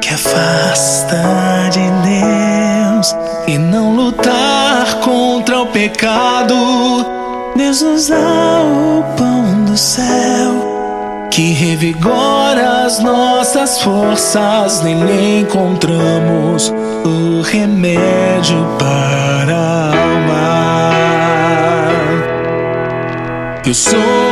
que 0.00 0.08
afasta 0.08 1.68
de 1.70 1.80
Deus 2.08 3.14
e 3.46 3.58
não 3.58 3.94
lutar 3.94 5.00
contra 5.00 5.60
o 5.60 5.66
pecado. 5.66 6.54
Deus 7.54 7.82
nos 7.82 8.08
dá 8.08 8.62
o 8.62 9.04
pão 9.14 9.64
do 9.66 9.76
céu 9.76 11.28
que 11.30 11.52
revigora 11.52 12.86
as 12.86 12.98
nossas 13.00 13.82
forças. 13.82 14.80
Nele 14.80 15.40
encontramos 15.40 16.72
o 17.04 17.42
remédio 17.42 18.66
para 18.78 19.54
a 19.54 19.88
alma. 19.88 21.00
Eu 23.66 23.74
sou 23.74 24.29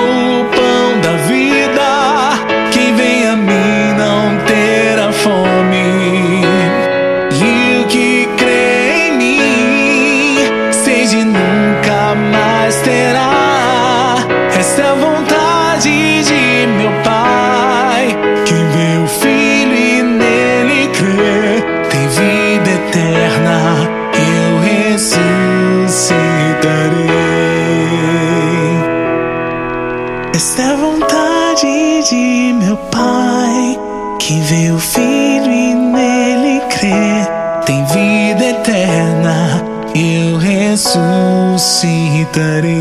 ressuscitarei. 42.19 42.81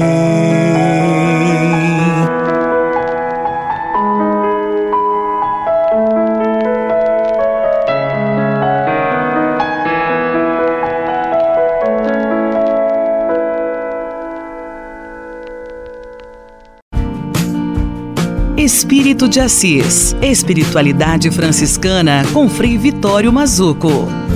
Espírito 18.58 19.30
de 19.30 19.40
Assis. 19.40 20.16
Espiritualidade 20.22 21.32
franciscana 21.32 22.26
com 22.34 22.50
Frei 22.50 22.78
Vitório 22.78 23.32
Mazuco. 23.32 24.27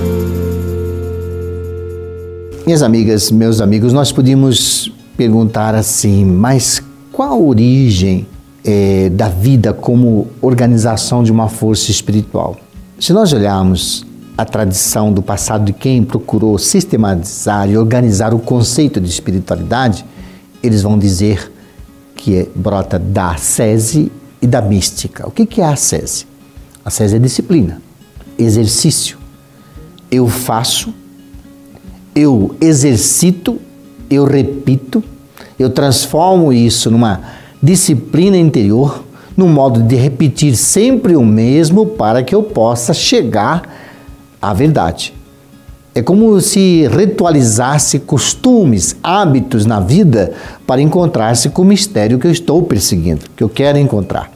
Minhas 2.64 2.82
amigas, 2.82 3.30
meus 3.30 3.60
amigos, 3.60 3.92
nós 3.92 4.12
podíamos 4.12 4.92
perguntar 5.16 5.74
assim, 5.74 6.24
mas 6.24 6.80
qual 7.10 7.30
a 7.32 7.36
origem 7.36 8.26
eh, 8.64 9.10
da 9.12 9.28
vida 9.28 9.72
como 9.72 10.28
organização 10.40 11.24
de 11.24 11.32
uma 11.32 11.48
força 11.48 11.90
espiritual? 11.90 12.56
Se 13.00 13.12
nós 13.12 13.32
olharmos 13.32 14.06
a 14.38 14.44
tradição 14.44 15.12
do 15.12 15.20
passado 15.20 15.64
de 15.64 15.72
quem 15.72 16.04
procurou 16.04 16.56
sistematizar 16.56 17.68
e 17.68 17.76
organizar 17.76 18.32
o 18.32 18.38
conceito 18.38 19.00
de 19.00 19.10
espiritualidade, 19.10 20.04
eles 20.62 20.82
vão 20.82 20.96
dizer 20.96 21.50
que 22.14 22.36
é- 22.36 22.46
brota 22.54 22.96
da 22.96 23.32
ascese 23.32 24.10
e 24.40 24.46
da 24.46 24.62
mística. 24.62 25.26
O 25.26 25.32
que 25.32 25.44
que 25.46 25.60
é 25.60 25.64
a 25.64 25.70
ascese? 25.72 26.26
A 26.84 26.88
ascese 26.88 27.16
é 27.16 27.18
disciplina, 27.18 27.82
exercício. 28.38 29.18
Eu 30.08 30.28
faço, 30.28 30.94
eu 32.14 32.54
exercito, 32.60 33.58
eu 34.10 34.24
repito, 34.24 35.02
eu 35.58 35.70
transformo 35.70 36.52
isso 36.52 36.90
numa 36.90 37.20
disciplina 37.62 38.36
interior, 38.36 39.04
num 39.36 39.48
modo 39.48 39.82
de 39.82 39.96
repetir 39.96 40.56
sempre 40.56 41.16
o 41.16 41.24
mesmo 41.24 41.86
para 41.86 42.22
que 42.22 42.34
eu 42.34 42.42
possa 42.42 42.92
chegar 42.92 43.62
à 44.40 44.52
verdade. 44.52 45.14
É 45.94 46.02
como 46.02 46.40
se 46.40 46.88
ritualizasse 46.88 47.98
costumes, 47.98 48.96
hábitos 49.02 49.66
na 49.66 49.78
vida 49.78 50.32
para 50.66 50.80
encontrar-se 50.80 51.50
com 51.50 51.62
o 51.62 51.66
mistério 51.66 52.18
que 52.18 52.26
eu 52.26 52.30
estou 52.30 52.62
perseguindo, 52.62 53.26
que 53.36 53.44
eu 53.44 53.48
quero 53.48 53.78
encontrar. 53.78 54.30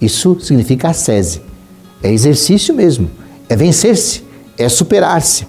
Isso 0.00 0.38
significa 0.40 0.90
ascese. 0.90 1.42
É 2.02 2.12
exercício 2.12 2.74
mesmo, 2.74 3.10
é 3.48 3.56
vencer-se, 3.56 4.22
é 4.56 4.68
superar-se. 4.68 5.46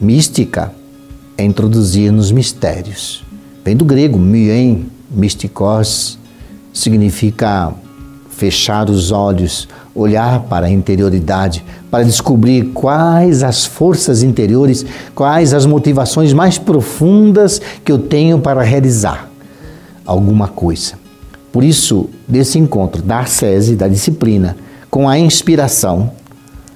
Mística 0.00 0.72
é 1.38 1.44
introduzir 1.44 2.10
nos 2.10 2.32
mistérios. 2.32 3.24
Vem 3.64 3.76
do 3.76 3.84
grego, 3.84 4.18
mien, 4.18 4.88
mystikos, 5.08 6.18
significa 6.72 7.72
fechar 8.28 8.90
os 8.90 9.12
olhos, 9.12 9.68
olhar 9.94 10.40
para 10.40 10.66
a 10.66 10.70
interioridade, 10.70 11.64
para 11.90 12.04
descobrir 12.04 12.72
quais 12.74 13.44
as 13.44 13.64
forças 13.64 14.22
interiores, 14.22 14.84
quais 15.14 15.54
as 15.54 15.64
motivações 15.64 16.32
mais 16.32 16.58
profundas 16.58 17.60
que 17.84 17.90
eu 17.90 17.98
tenho 17.98 18.40
para 18.40 18.62
realizar 18.62 19.30
alguma 20.04 20.48
coisa. 20.48 20.94
Por 21.52 21.62
isso, 21.62 22.10
desse 22.26 22.58
encontro 22.58 23.00
da 23.00 23.20
ascese, 23.20 23.76
da 23.76 23.86
disciplina, 23.86 24.56
com 24.90 25.08
a 25.08 25.18
inspiração, 25.18 26.10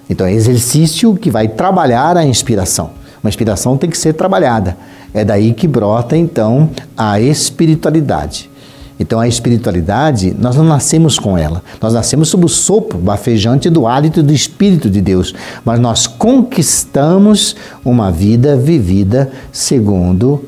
então 0.09 0.27
é 0.27 0.33
exercício 0.33 1.15
que 1.17 1.31
vai 1.31 1.49
trabalhar 1.49 2.17
a 2.17 2.25
inspiração. 2.25 3.02
Uma 3.23 3.29
inspiração 3.29 3.77
tem 3.77 3.89
que 3.89 3.97
ser 3.97 4.15
trabalhada. 4.15 4.77
É 5.15 5.25
daí 5.25 5.53
que 5.53 5.69
brota 5.69 6.17
então 6.17 6.71
a 6.97 7.21
espiritualidade. 7.21 8.51
Então 8.99 9.19
a 9.19 9.27
espiritualidade, 9.27 10.35
nós 10.39 10.57
não 10.57 10.65
nascemos 10.65 11.19
com 11.19 11.37
ela. 11.37 11.63
Nós 11.81 11.93
nascemos 11.93 12.29
sob 12.29 12.47
o 12.47 12.49
sopro 12.49 12.99
bafejante 12.99 13.69
do 13.69 13.87
hálito 13.87 14.23
do 14.23 14.33
Espírito 14.33 14.89
de 14.89 15.01
Deus. 15.01 15.35
Mas 15.65 15.81
nós 15.81 16.07
conquistamos 16.07 17.57
uma 17.85 18.11
vida 18.11 18.57
vivida 18.57 19.31
segundo 19.51 20.45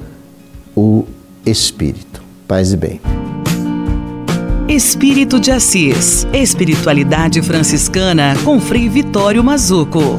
o 0.77 1.05
Espírito. 1.45 2.23
Paz 2.47 2.73
e 2.73 2.77
bem. 2.77 3.01
Espírito 4.69 5.39
de 5.39 5.51
Assis. 5.51 6.27
Espiritualidade 6.33 7.43
franciscana 7.43 8.35
com 8.45 8.61
Frei 8.61 8.89
Vitório 8.89 9.43
Mazuco. 9.43 10.19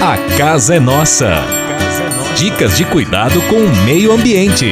A 0.00 0.18
casa 0.36 0.74
é 0.74 0.80
nossa. 0.80 1.42
Dicas 2.36 2.76
de 2.76 2.84
cuidado 2.84 3.40
com 3.48 3.56
o 3.56 3.84
meio 3.86 4.12
ambiente. 4.12 4.66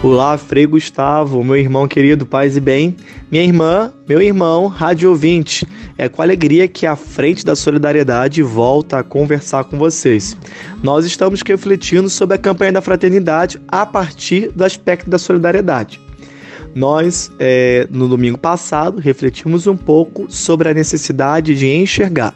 Olá, 0.00 0.38
Frei 0.38 0.64
Gustavo, 0.64 1.42
meu 1.42 1.56
irmão 1.56 1.88
querido, 1.88 2.24
paz 2.24 2.56
e 2.56 2.60
bem. 2.60 2.94
Minha 3.30 3.42
irmã, 3.42 3.92
meu 4.08 4.22
irmão, 4.22 4.68
rádio 4.68 5.10
ouvinte. 5.10 5.66
É 5.98 6.08
com 6.08 6.22
alegria 6.22 6.68
que 6.68 6.86
a 6.86 6.94
Frente 6.94 7.44
da 7.44 7.56
Solidariedade 7.56 8.40
volta 8.40 9.00
a 9.00 9.02
conversar 9.02 9.64
com 9.64 9.76
vocês. 9.76 10.36
Nós 10.82 11.04
estamos 11.04 11.42
refletindo 11.42 12.08
sobre 12.08 12.36
a 12.36 12.38
campanha 12.38 12.72
da 12.72 12.80
fraternidade 12.80 13.60
a 13.66 13.84
partir 13.84 14.52
do 14.52 14.64
aspecto 14.64 15.10
da 15.10 15.18
solidariedade. 15.18 16.03
Nós, 16.74 17.30
é, 17.38 17.86
no 17.88 18.08
domingo 18.08 18.36
passado, 18.36 19.00
refletimos 19.00 19.66
um 19.66 19.76
pouco 19.76 20.26
sobre 20.28 20.68
a 20.68 20.74
necessidade 20.74 21.54
de 21.54 21.68
enxergar. 21.68 22.34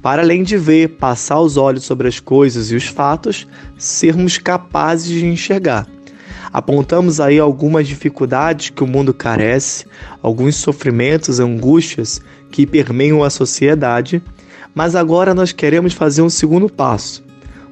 Para 0.00 0.22
além 0.22 0.42
de 0.42 0.56
ver, 0.56 0.96
passar 0.96 1.40
os 1.40 1.56
olhos 1.56 1.84
sobre 1.84 2.08
as 2.08 2.18
coisas 2.18 2.70
e 2.70 2.76
os 2.76 2.86
fatos, 2.86 3.46
sermos 3.76 4.38
capazes 4.38 5.08
de 5.08 5.26
enxergar. 5.26 5.86
Apontamos 6.50 7.20
aí 7.20 7.38
algumas 7.38 7.86
dificuldades 7.86 8.70
que 8.70 8.82
o 8.82 8.86
mundo 8.86 9.12
carece, 9.12 9.84
alguns 10.22 10.56
sofrimentos, 10.56 11.38
angústias 11.38 12.22
que 12.50 12.66
permeiam 12.66 13.22
a 13.22 13.28
sociedade, 13.28 14.22
mas 14.74 14.94
agora 14.94 15.34
nós 15.34 15.52
queremos 15.52 15.92
fazer 15.92 16.22
um 16.22 16.30
segundo 16.30 16.70
passo. 16.70 17.22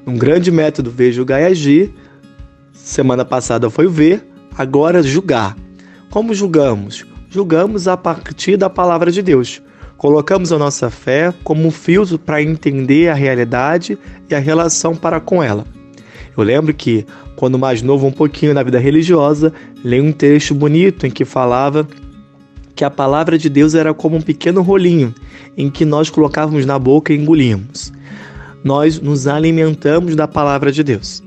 Um 0.06 0.18
grande 0.18 0.50
método 0.50 0.90
ver, 0.90 1.12
julgar 1.12 1.40
e 1.40 1.46
agir. 1.46 1.94
Semana 2.72 3.24
passada 3.24 3.70
foi 3.70 3.88
ver, 3.88 4.26
agora 4.56 5.02
julgar. 5.02 5.56
Como 6.16 6.32
julgamos? 6.32 7.04
Julgamos 7.28 7.86
a 7.86 7.94
partir 7.94 8.56
da 8.56 8.70
palavra 8.70 9.12
de 9.12 9.20
Deus. 9.20 9.60
Colocamos 9.98 10.50
a 10.50 10.56
nossa 10.56 10.88
fé 10.88 11.30
como 11.44 11.68
um 11.68 11.70
filtro 11.70 12.18
para 12.18 12.42
entender 12.42 13.10
a 13.10 13.14
realidade 13.14 13.98
e 14.30 14.34
a 14.34 14.38
relação 14.38 14.96
para 14.96 15.20
com 15.20 15.42
ela. 15.42 15.66
Eu 16.34 16.42
lembro 16.42 16.72
que, 16.72 17.04
quando 17.36 17.58
mais 17.58 17.82
novo 17.82 18.06
um 18.06 18.10
pouquinho 18.10 18.54
na 18.54 18.62
vida 18.62 18.78
religiosa, 18.78 19.52
li 19.84 20.00
um 20.00 20.10
texto 20.10 20.54
bonito 20.54 21.06
em 21.06 21.10
que 21.10 21.26
falava 21.26 21.86
que 22.74 22.82
a 22.82 22.88
palavra 22.88 23.36
de 23.36 23.50
Deus 23.50 23.74
era 23.74 23.92
como 23.92 24.16
um 24.16 24.22
pequeno 24.22 24.62
rolinho 24.62 25.14
em 25.54 25.68
que 25.68 25.84
nós 25.84 26.08
colocávamos 26.08 26.64
na 26.64 26.78
boca 26.78 27.12
e 27.12 27.18
engolíamos. 27.18 27.92
Nós 28.64 28.98
nos 28.98 29.26
alimentamos 29.26 30.16
da 30.16 30.26
palavra 30.26 30.72
de 30.72 30.82
Deus. 30.82 31.25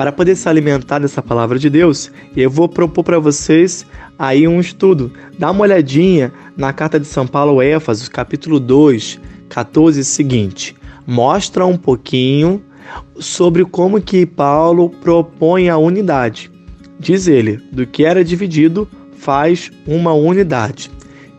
Para 0.00 0.10
poder 0.12 0.34
se 0.34 0.48
alimentar 0.48 0.98
dessa 0.98 1.20
palavra 1.20 1.58
de 1.58 1.68
Deus, 1.68 2.10
eu 2.34 2.48
vou 2.48 2.66
propor 2.66 3.04
para 3.04 3.18
vocês 3.18 3.84
aí 4.18 4.48
um 4.48 4.58
estudo. 4.58 5.12
Dá 5.38 5.50
uma 5.50 5.60
olhadinha 5.60 6.32
na 6.56 6.72
carta 6.72 6.98
de 6.98 7.06
São 7.06 7.26
Paulo 7.26 7.52
ao 7.52 7.60
Éfeso, 7.60 8.10
capítulo 8.10 8.58
2, 8.58 9.20
14 9.50 10.02
seguinte. 10.02 10.74
Mostra 11.06 11.66
um 11.66 11.76
pouquinho 11.76 12.64
sobre 13.18 13.62
como 13.66 14.00
que 14.00 14.24
Paulo 14.24 14.88
propõe 14.88 15.68
a 15.68 15.76
unidade. 15.76 16.50
Diz 16.98 17.28
ele, 17.28 17.58
do 17.70 17.86
que 17.86 18.06
era 18.06 18.24
dividido, 18.24 18.88
faz 19.18 19.70
uma 19.86 20.14
unidade. 20.14 20.90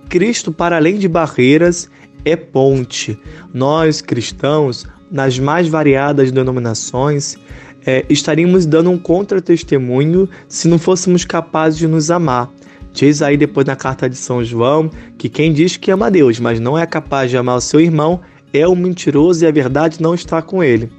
Cristo, 0.08 0.52
para 0.52 0.76
além 0.76 1.00
de 1.00 1.08
barreiras, 1.08 1.90
é 2.24 2.36
ponte. 2.36 3.18
Nós, 3.52 4.04
cristãos, 4.04 4.86
nas 5.12 5.40
mais 5.40 5.68
variadas 5.68 6.32
denominações, 6.32 7.38
é, 7.86 8.06
estaríamos 8.10 8.66
dando 8.66 8.90
um 8.90 8.98
contra-testemunho 8.98 10.30
se 10.48 10.68
não 10.68 10.78
fôssemos 10.78 11.26
capazes 11.26 11.80
de 11.80 11.88
nos 11.88 12.12
amar. 12.12 12.52
Diz 12.94 13.22
aí 13.22 13.38
depois 13.38 13.66
na 13.66 13.76
carta 13.76 14.10
de 14.10 14.16
São 14.16 14.44
João 14.44 14.90
que 15.18 15.30
quem 15.30 15.54
diz 15.54 15.78
que 15.78 15.92
ama 15.92 16.12
Deus, 16.12 16.40
mas 16.40 16.60
não 16.60 16.78
é 16.78 16.86
capaz 16.86 17.30
de 17.30 17.38
amar 17.38 17.58
o 17.58 17.62
seu 17.62 17.80
irmão, 17.80 18.20
é 18.54 18.68
um 18.68 18.76
mentiroso 18.76 19.44
e 19.44 19.48
a 19.48 19.52
verdade 19.52 20.02
não 20.02 20.14
está 20.14 20.42
com 20.42 20.64
ele. 20.64 20.92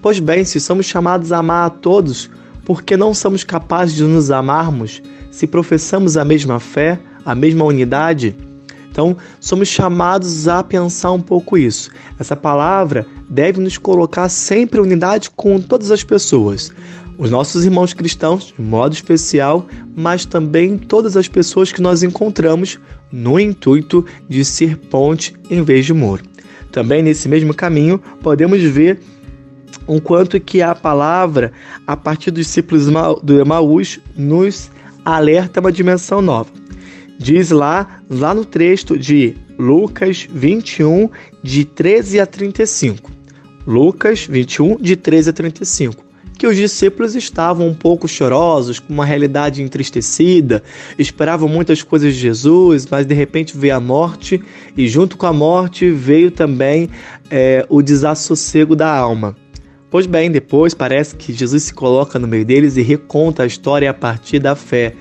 Pois 0.00 0.20
bem, 0.20 0.44
se 0.44 0.60
somos 0.60 0.86
chamados 0.86 1.32
a 1.32 1.38
amar 1.38 1.66
a 1.66 1.70
todos, 1.70 2.30
por 2.64 2.82
que 2.82 2.96
não 2.96 3.12
somos 3.12 3.42
capazes 3.42 3.96
de 3.96 4.04
nos 4.04 4.30
amarmos 4.30 5.02
se 5.30 5.46
professamos 5.46 6.16
a 6.16 6.24
mesma 6.24 6.60
fé, 6.60 6.98
a 7.24 7.34
mesma 7.34 7.64
unidade? 7.64 8.36
Então, 8.90 9.16
somos 9.38 9.68
chamados 9.68 10.48
a 10.48 10.62
pensar 10.62 11.12
um 11.12 11.20
pouco 11.20 11.56
isso. 11.56 11.90
Essa 12.18 12.34
palavra 12.34 13.06
deve 13.28 13.60
nos 13.60 13.78
colocar 13.78 14.28
sempre 14.28 14.80
em 14.80 14.82
unidade 14.82 15.30
com 15.30 15.60
todas 15.60 15.90
as 15.90 16.02
pessoas. 16.02 16.72
Os 17.16 17.30
nossos 17.30 17.64
irmãos 17.64 17.92
cristãos, 17.92 18.52
de 18.56 18.62
modo 18.62 18.94
especial, 18.94 19.66
mas 19.94 20.24
também 20.24 20.76
todas 20.76 21.16
as 21.16 21.28
pessoas 21.28 21.70
que 21.70 21.80
nós 21.80 22.02
encontramos 22.02 22.78
no 23.12 23.38
intuito 23.38 24.04
de 24.28 24.44
ser 24.44 24.76
ponte 24.76 25.34
em 25.48 25.62
vez 25.62 25.86
de 25.86 25.92
muro. 25.92 26.24
Também 26.72 27.02
nesse 27.02 27.28
mesmo 27.28 27.54
caminho, 27.54 28.00
podemos 28.22 28.60
ver 28.62 29.00
um 29.86 30.00
quanto 30.00 30.40
que 30.40 30.62
a 30.62 30.74
palavra, 30.74 31.52
a 31.86 31.96
partir 31.96 32.30
dos 32.30 32.46
discípulos 32.46 32.86
do 33.22 33.40
Emaús, 33.40 34.00
nos 34.16 34.70
alerta 35.04 35.60
uma 35.60 35.72
dimensão 35.72 36.22
nova. 36.22 36.59
Diz 37.22 37.50
lá, 37.50 38.00
lá 38.08 38.32
no 38.34 38.46
trecho 38.46 38.98
de 38.98 39.36
Lucas 39.58 40.26
21, 40.32 41.10
de 41.42 41.66
13 41.66 42.18
a 42.18 42.24
35. 42.24 43.10
Lucas 43.66 44.24
21, 44.24 44.78
de 44.78 44.96
13 44.96 45.28
a 45.28 45.32
35. 45.34 46.02
Que 46.38 46.46
os 46.46 46.56
discípulos 46.56 47.14
estavam 47.14 47.68
um 47.68 47.74
pouco 47.74 48.08
chorosos, 48.08 48.78
com 48.78 48.94
uma 48.94 49.04
realidade 49.04 49.62
entristecida, 49.62 50.62
esperavam 50.98 51.46
muitas 51.46 51.82
coisas 51.82 52.14
de 52.14 52.20
Jesus, 52.20 52.88
mas 52.90 53.04
de 53.04 53.14
repente 53.14 53.54
veio 53.54 53.76
a 53.76 53.80
morte, 53.80 54.42
e 54.74 54.88
junto 54.88 55.18
com 55.18 55.26
a 55.26 55.32
morte 55.32 55.90
veio 55.90 56.30
também 56.30 56.88
é, 57.30 57.66
o 57.68 57.82
desassossego 57.82 58.74
da 58.74 58.90
alma. 58.90 59.36
Pois 59.90 60.06
bem, 60.06 60.30
depois 60.30 60.72
parece 60.72 61.16
que 61.16 61.34
Jesus 61.34 61.64
se 61.64 61.74
coloca 61.74 62.18
no 62.18 62.26
meio 62.26 62.46
deles 62.46 62.78
e 62.78 62.82
reconta 62.82 63.42
a 63.42 63.46
história 63.46 63.90
a 63.90 63.94
partir 63.94 64.38
da 64.38 64.56
fé. 64.56 64.94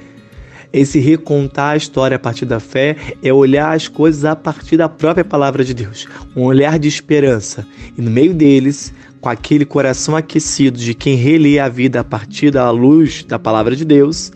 Esse 0.72 1.00
recontar 1.00 1.72
a 1.72 1.78
história 1.78 2.16
a 2.16 2.20
partir 2.20 2.46
da 2.46 2.60
fé 2.60 2.96
é 3.24 3.34
olhar 3.34 3.76
as 3.76 3.88
coisas 3.88 4.24
a 4.24 4.36
partir 4.36 4.78
da 4.78 4.88
própria 4.88 5.26
palavra 5.26 5.64
de 5.64 5.74
Deus, 5.74 6.08
um 6.36 6.44
olhar 6.44 6.78
de 6.78 6.88
esperança. 6.88 7.66
E 7.98 8.02
no 8.02 8.12
meio 8.12 8.36
deles, 8.36 8.94
com 9.20 9.30
aquele 9.30 9.66
coração 9.66 10.16
aquecido 10.16 10.78
de 10.78 10.94
quem 10.94 11.16
relê 11.16 11.58
a 11.58 11.68
vida 11.68 12.02
a 12.02 12.04
partir 12.04 12.52
da 12.52 12.70
luz 12.70 13.24
da 13.24 13.40
palavra 13.40 13.76
de 13.76 13.84
Deus, 13.84 14.32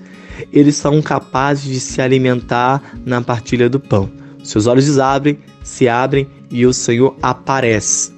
eles 0.52 0.76
são 0.76 1.02
capazes 1.04 1.66
de 1.66 1.80
se 1.80 2.02
alimentar 2.02 2.82
na 3.06 3.22
partilha 3.22 3.70
do 3.70 3.80
pão. 3.80 4.10
Seus 4.44 4.66
olhos 4.66 4.86
se 4.86 5.00
abrem, 5.00 5.38
se 5.64 5.88
abrem 5.88 6.28
e 6.50 6.66
o 6.66 6.74
Senhor 6.74 7.16
aparece. 7.22 8.12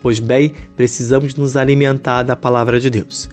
Pois 0.00 0.20
bem, 0.20 0.52
precisamos 0.76 1.34
nos 1.34 1.56
alimentar 1.56 2.22
da 2.22 2.36
palavra 2.36 2.78
de 2.78 2.88
Deus. 2.88 3.28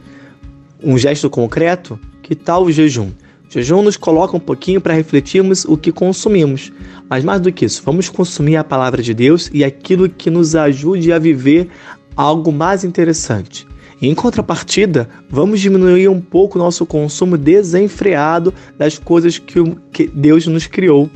Um 0.84 0.98
gesto 0.98 1.30
concreto? 1.30 2.00
Que 2.24 2.34
tal 2.36 2.64
o 2.64 2.72
jejum? 2.72 3.12
Jejum 3.56 3.84
nos 3.84 3.95
coloca 3.95 4.36
um 4.36 4.39
pouquinho 4.39 4.82
para 4.82 4.93
refletirmos 4.93 5.64
o 5.64 5.78
que 5.78 5.89
consumimos. 5.89 6.74
Mas 7.10 7.24
mais 7.24 7.39
do 7.39 7.53
que 7.53 7.64
isso, 7.64 7.82
vamos 7.86 8.10
consumir 8.10 8.58
a 8.58 8.66
palavra 8.66 9.01
de 9.01 9.14
Deus 9.14 9.49
e 9.53 9.64
aquilo 9.64 10.10
que 10.10 10.30
nos 10.30 10.56
ajude 10.56 11.14
a 11.14 11.20
viver 11.20 11.70
algo 12.18 12.51
mais 12.51 12.84
interessante. 12.84 13.66
Em 14.01 14.14
contrapartida, 14.14 15.08
vamos 15.30 15.62
diminuir 15.62 16.10
um 16.10 16.20
pouco 16.20 16.60
nosso 16.60 16.86
consumo 16.86 17.38
desenfreado 17.38 18.53
das 18.78 18.97
coisas 18.97 19.39
que 19.39 20.08
Deus 20.14 20.45
nos 20.47 20.68
criou. 20.68 21.10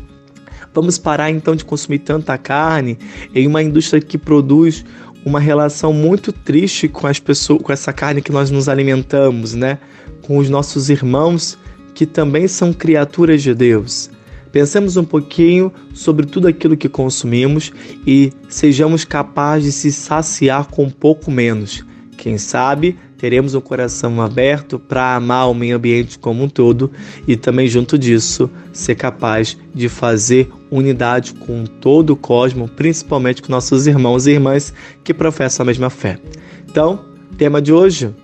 Vamos 0.73 0.97
parar 0.97 1.29
então 1.29 1.57
de 1.57 1.65
consumir 1.65 1.99
tanta 1.99 2.37
carne 2.37 2.97
em 3.35 3.47
uma 3.47 3.61
indústria 3.61 4.01
que 4.01 4.17
produz 4.17 4.85
uma 5.25 5.41
relação 5.41 5.91
muito 5.91 6.31
triste 6.31 6.87
com 6.87 7.05
as 7.05 7.19
pessoas, 7.19 7.61
com 7.61 7.73
essa 7.73 7.91
carne 7.91 8.21
que 8.21 8.31
nós 8.31 8.49
nos 8.49 8.69
alimentamos, 8.69 9.53
né? 9.53 9.77
Com 10.21 10.37
os 10.37 10.49
nossos 10.49 10.89
irmãos 10.89 11.57
que 11.99 12.05
também 12.05 12.47
são 12.47 12.71
criaturas 12.71 13.43
de 13.43 13.53
Deus. 13.53 14.09
Pensemos 14.53 14.95
um 14.95 15.03
pouquinho 15.03 15.69
sobre 15.93 16.25
tudo 16.25 16.47
aquilo 16.47 16.77
que 16.77 16.87
consumimos 16.87 17.73
e 18.07 18.31
sejamos 18.47 19.03
capazes 19.03 19.65
de 19.65 19.71
se 19.73 19.91
saciar 19.91 20.67
com 20.67 20.89
pouco 20.89 21.29
menos. 21.29 21.85
Quem 22.15 22.37
sabe 22.37 22.97
teremos 23.17 23.53
um 23.53 23.59
coração 23.59 24.21
aberto 24.21 24.79
para 24.79 25.13
amar 25.13 25.49
o 25.49 25.53
meio 25.53 25.75
ambiente 25.75 26.17
como 26.17 26.41
um 26.41 26.47
todo 26.47 26.89
e 27.27 27.35
também, 27.35 27.67
junto 27.67 27.97
disso, 27.97 28.49
ser 28.71 28.95
capaz 28.95 29.57
de 29.75 29.89
fazer 29.89 30.49
unidade 30.71 31.33
com 31.33 31.65
todo 31.65 32.11
o 32.11 32.15
cosmos, 32.15 32.71
principalmente 32.71 33.41
com 33.41 33.51
nossos 33.51 33.87
irmãos 33.87 34.25
e 34.25 34.31
irmãs 34.31 34.73
que 35.03 35.13
professam 35.13 35.65
a 35.65 35.67
mesma 35.67 35.89
fé. 35.89 36.17
Então, 36.65 37.03
tema 37.37 37.61
de 37.61 37.73
hoje: 37.73 38.15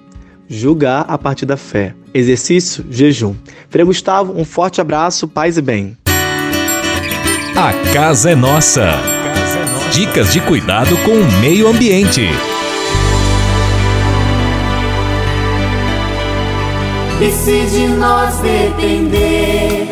julgar 0.48 1.04
a 1.10 1.18
partir 1.18 1.46
da 1.46 1.58
fé. 1.58 1.94
Exercício, 2.16 2.86
jejum. 2.90 3.36
Frei 3.70 3.84
Gustavo, 3.84 4.40
um 4.40 4.46
forte 4.46 4.80
abraço, 4.80 5.28
paz 5.28 5.58
e 5.58 5.62
bem. 5.62 5.98
A 7.54 7.74
casa 7.94 8.32
é 8.32 8.36
nossa. 8.36 8.94
Dicas 9.92 10.32
de 10.32 10.40
cuidado 10.40 10.96
com 11.04 11.12
o 11.12 11.32
meio 11.42 11.68
ambiente. 11.68 12.22
E 17.20 17.32
se 17.32 17.66
de 17.66 17.88
nós 17.90 18.38
depender, 18.38 19.90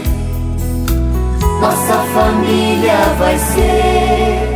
nossa 1.59 2.05
família 2.13 2.99
vai 3.19 3.37
ser 3.37 4.53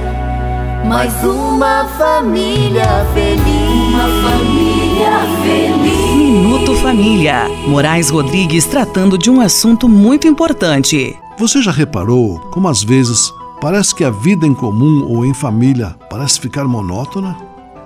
mais 0.86 1.14
uma 1.22 1.86
família 1.98 3.06
feliz. 3.14 3.94
Uma 3.94 4.30
família 4.30 5.20
feliz. 5.44 6.07
Minuto 6.28 6.76
Família. 6.76 7.48
Moraes 7.70 8.10
Rodrigues 8.10 8.66
tratando 8.66 9.18
de 9.18 9.30
um 9.30 9.40
assunto 9.40 9.88
muito 9.88 10.28
importante. 10.28 11.18
Você 11.40 11.62
já 11.62 11.72
reparou 11.72 12.40
como 12.52 12.68
às 12.68 12.84
vezes 12.84 13.32
parece 13.62 13.96
que 13.96 14.04
a 14.04 14.10
vida 14.10 14.46
em 14.46 14.54
comum 14.54 15.06
ou 15.08 15.26
em 15.26 15.34
família 15.34 15.96
parece 16.10 16.42
ficar 16.42 16.66
monótona? 16.66 17.38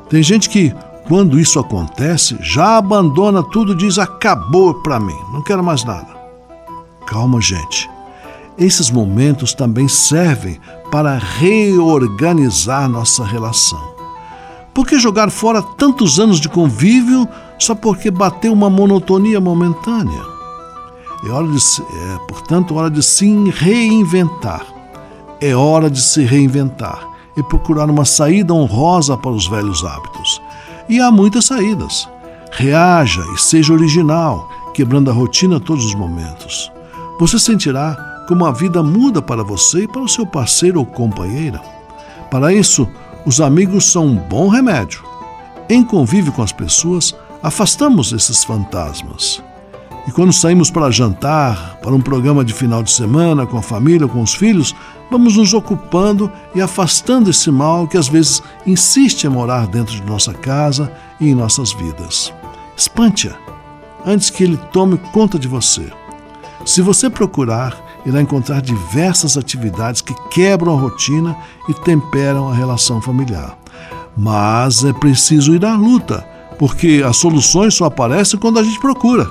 Tem 0.09 0.23
gente 0.23 0.49
que, 0.49 0.73
quando 1.07 1.39
isso 1.39 1.59
acontece, 1.59 2.35
já 2.41 2.77
abandona 2.77 3.43
tudo 3.43 3.73
e 3.73 3.77
diz: 3.77 3.99
acabou 3.99 4.73
pra 4.73 4.99
mim, 4.99 5.19
não 5.31 5.43
quero 5.43 5.63
mais 5.63 5.83
nada. 5.83 6.09
Calma, 7.05 7.39
gente. 7.39 7.87
Esses 8.57 8.89
momentos 8.89 9.53
também 9.53 9.87
servem 9.87 10.59
para 10.89 11.15
reorganizar 11.19 12.89
nossa 12.89 13.23
relação. 13.23 13.91
Por 14.73 14.87
que 14.87 14.97
jogar 14.97 15.29
fora 15.29 15.61
tantos 15.61 16.19
anos 16.19 16.39
de 16.39 16.49
convívio 16.49 17.29
só 17.61 17.75
porque 17.75 18.09
bateu 18.09 18.51
uma 18.51 18.69
monotonia 18.69 19.39
momentânea? 19.39 20.21
É 21.23 21.29
hora 21.29 21.47
de, 21.47 21.57
é, 21.57 22.17
portanto, 22.27 22.75
hora 22.75 22.89
de 22.89 23.03
se 23.03 23.49
reinventar. 23.51 24.65
É 25.39 25.55
hora 25.55 25.89
de 25.89 26.01
se 26.01 26.23
reinventar 26.23 27.07
e 27.37 27.43
procurar 27.43 27.87
uma 27.87 28.03
saída 28.03 28.53
honrosa 28.53 29.15
para 29.15 29.29
os 29.29 29.47
velhos 29.47 29.85
hábitos. 29.85 30.41
E 30.89 30.99
há 30.99 31.11
muitas 31.11 31.45
saídas. 31.45 32.09
Reaja 32.51 33.23
e 33.35 33.37
seja 33.37 33.73
original, 33.73 34.49
quebrando 34.73 35.11
a 35.11 35.13
rotina 35.13 35.57
a 35.57 35.59
todos 35.59 35.85
os 35.85 35.93
momentos. 35.93 36.71
Você 37.19 37.37
sentirá 37.37 37.95
como 38.27 38.43
a 38.43 38.51
vida 38.51 38.81
muda 38.81 39.21
para 39.21 39.43
você 39.43 39.83
e 39.83 39.87
para 39.87 40.01
o 40.01 40.09
seu 40.09 40.25
parceiro 40.25 40.79
ou 40.79 40.85
companheira. 40.85 41.61
Para 42.31 42.51
isso, 42.51 42.87
os 43.23 43.39
amigos 43.39 43.91
são 43.91 44.07
um 44.07 44.15
bom 44.15 44.47
remédio. 44.47 45.03
Em 45.69 45.83
convívio 45.83 46.33
com 46.33 46.41
as 46.41 46.51
pessoas, 46.51 47.15
afastamos 47.41 48.11
esses 48.11 48.43
fantasmas. 48.43 49.43
E 50.07 50.11
quando 50.11 50.33
saímos 50.33 50.71
para 50.71 50.89
jantar, 50.89 51.77
para 51.81 51.93
um 51.93 52.01
programa 52.01 52.43
de 52.43 52.53
final 52.53 52.81
de 52.81 52.91
semana, 52.91 53.45
com 53.45 53.57
a 53.57 53.61
família, 53.61 54.07
com 54.07 54.21
os 54.21 54.33
filhos, 54.33 54.75
vamos 55.11 55.37
nos 55.37 55.53
ocupando 55.53 56.31
e 56.55 56.61
afastando 56.61 57.29
esse 57.29 57.51
mal 57.51 57.87
que 57.87 57.97
às 57.97 58.07
vezes 58.07 58.41
insiste 58.65 59.25
em 59.25 59.29
morar 59.29 59.67
dentro 59.67 59.93
de 59.93 60.03
nossa 60.03 60.33
casa 60.33 60.91
e 61.19 61.29
em 61.29 61.35
nossas 61.35 61.71
vidas. 61.73 62.33
Espante-a, 62.75 63.35
antes 64.05 64.29
que 64.31 64.43
ele 64.43 64.57
tome 64.71 64.97
conta 65.13 65.37
de 65.37 65.47
você. 65.47 65.91
Se 66.65 66.81
você 66.81 67.09
procurar, 67.09 67.77
irá 68.05 68.21
encontrar 68.21 68.61
diversas 68.61 69.37
atividades 69.37 70.01
que 70.01 70.15
quebram 70.29 70.75
a 70.75 70.81
rotina 70.81 71.37
e 71.69 71.73
temperam 71.73 72.49
a 72.49 72.55
relação 72.55 72.99
familiar. 73.01 73.57
Mas 74.17 74.83
é 74.83 74.93
preciso 74.93 75.53
ir 75.53 75.65
à 75.65 75.75
luta, 75.75 76.27
porque 76.61 77.01
as 77.03 77.17
soluções 77.17 77.73
só 77.73 77.85
aparecem 77.85 78.39
quando 78.39 78.59
a 78.59 78.63
gente 78.63 78.79
procura. 78.79 79.27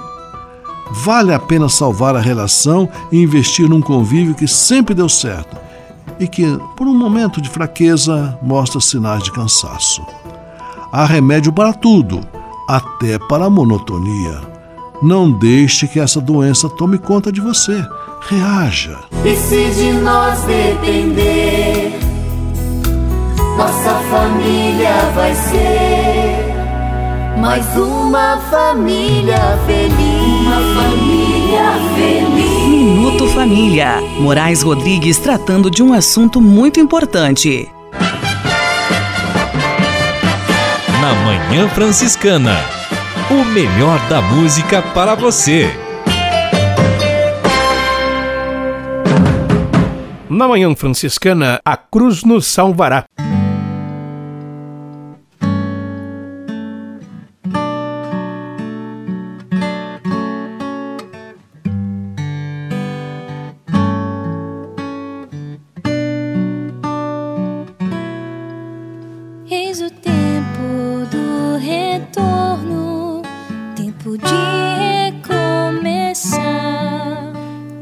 Vale 0.90 1.32
a 1.32 1.38
pena 1.38 1.68
salvar 1.68 2.16
a 2.16 2.20
relação 2.20 2.88
e 3.12 3.22
investir 3.22 3.68
num 3.68 3.80
convívio 3.80 4.34
que 4.34 4.48
sempre 4.48 4.96
deu 4.96 5.08
certo 5.08 5.56
e 6.18 6.26
que, 6.26 6.44
por 6.76 6.88
um 6.88 6.98
momento 6.98 7.40
de 7.40 7.48
fraqueza, 7.48 8.36
mostra 8.42 8.80
sinais 8.80 9.22
de 9.22 9.30
cansaço. 9.30 10.04
Há 10.90 11.04
remédio 11.04 11.52
para 11.52 11.72
tudo, 11.72 12.20
até 12.68 13.16
para 13.16 13.44
a 13.44 13.50
monotonia. 13.50 14.40
Não 15.00 15.30
deixe 15.30 15.86
que 15.86 16.00
essa 16.00 16.20
doença 16.20 16.68
tome 16.68 16.98
conta 16.98 17.30
de 17.30 17.40
você. 17.40 17.86
Reaja. 18.28 18.98
E 19.24 19.36
se 19.36 19.70
de 19.70 19.92
nós 20.00 20.40
depender, 20.40 21.96
nossa 23.56 23.94
família 24.10 25.12
vai 25.14 25.32
ser 25.32 25.99
mais 27.40 27.74
uma 27.74 28.38
família 28.50 29.58
feliz. 29.66 30.46
Uma 30.46 30.82
família 30.82 31.72
feliz. 31.94 32.68
Minuto 32.68 33.26
Família. 33.28 34.00
Moraes 34.18 34.62
Rodrigues 34.62 35.16
tratando 35.18 35.70
de 35.70 35.82
um 35.82 35.94
assunto 35.94 36.38
muito 36.40 36.78
importante. 36.78 37.70
Na 41.00 41.14
Manhã 41.24 41.66
Franciscana. 41.70 42.56
O 43.30 43.44
melhor 43.46 43.98
da 44.08 44.20
música 44.20 44.82
para 44.82 45.14
você. 45.14 45.70
Na 50.28 50.46
Manhã 50.46 50.74
Franciscana, 50.74 51.60
a 51.64 51.76
cruz 51.76 52.22
nos 52.22 52.46
salvará. 52.46 53.06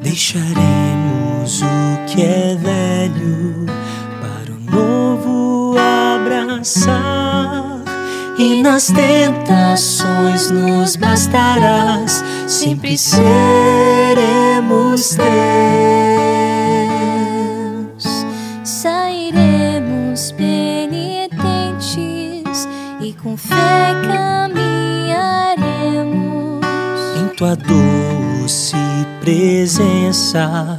Deixaremos 0.02 1.62
o 1.62 1.66
que 2.06 2.22
é 2.22 2.56
velho 2.56 3.66
para 4.20 4.52
o 4.52 4.58
novo 4.70 5.76
abraçar. 5.78 7.82
E 8.38 8.62
nas 8.62 8.86
tentações 8.86 10.50
nos 10.50 10.94
bastarás, 10.94 12.22
sempre 12.46 12.96
seremos 12.96 13.36
teus. 15.16 15.26
Sairemos 18.62 20.30
penitentes 20.32 21.28
e 23.00 23.12
com 23.14 23.36
fé 23.36 23.96
caminharemos. 24.06 26.62
Em 27.20 27.26
tua 27.34 27.56
doce 27.56 28.76
presença, 29.28 30.78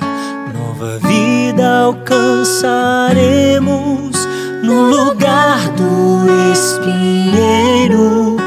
nova 0.51 0.97
vida 1.07 1.83
alcançaremos. 1.83 4.27
No 4.63 4.89
lugar 4.89 5.69
do 5.73 6.25
espinheiro, 6.51 8.37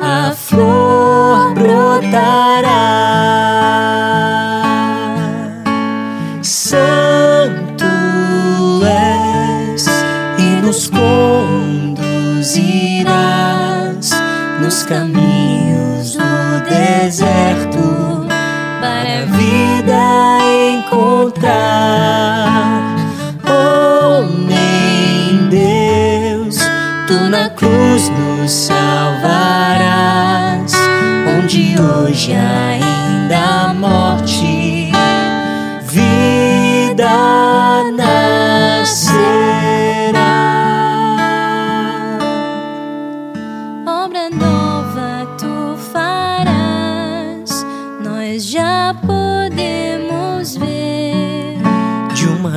a 0.00 0.32
flor 0.32 1.52
brotará. 1.52 2.70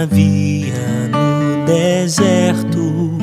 De 0.03 0.05
uma 0.05 0.05
via 0.05 1.09
no 1.09 1.65
deserto, 1.65 3.17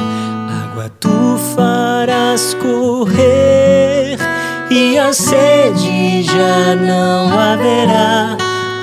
água 0.65 0.91
tu 1.01 1.37
farás 1.55 2.55
correr 2.55 4.19
e 4.71 4.99
a 4.99 5.13
sede 5.13 6.23
já 6.23 6.75
não 6.77 7.39
haverá, 7.39 8.37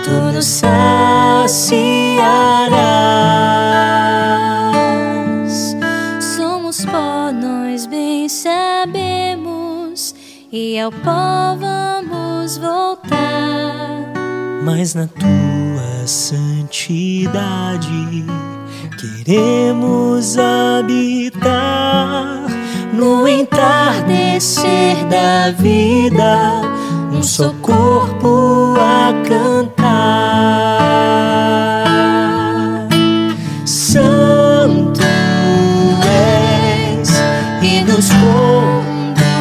tu 0.03 0.11
nos 0.33 0.45
saciarás. 0.45 0.67
Somos 6.35 6.85
pó, 6.85 7.31
nós 7.31 7.85
bem 7.85 8.27
sabemos, 8.29 10.13
e 10.51 10.79
ao 10.79 10.91
pó 10.91 11.55
vamos 11.59 12.57
voltar. 12.57 14.16
Mas 14.67 14.93
na 14.93 15.07
tua 15.07 16.05
santidade 16.05 17.87
queremos 18.99 20.37
habitar 20.37 22.45
no 22.91 23.25
entardecer 23.25 25.05
da 25.09 25.51
vida, 25.57 26.61
um 27.13 27.23
só 27.23 27.53
corpo 27.61 28.73
a 28.77 29.13
cantar. 29.25 29.87
Santo 33.63 34.99
és 36.03 37.09
e 37.63 37.85
nos 37.85 38.09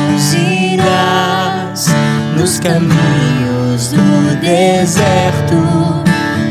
conduzirás 0.06 1.86
nos 2.36 2.60
caminhos 2.60 3.05
deserto 4.86 5.58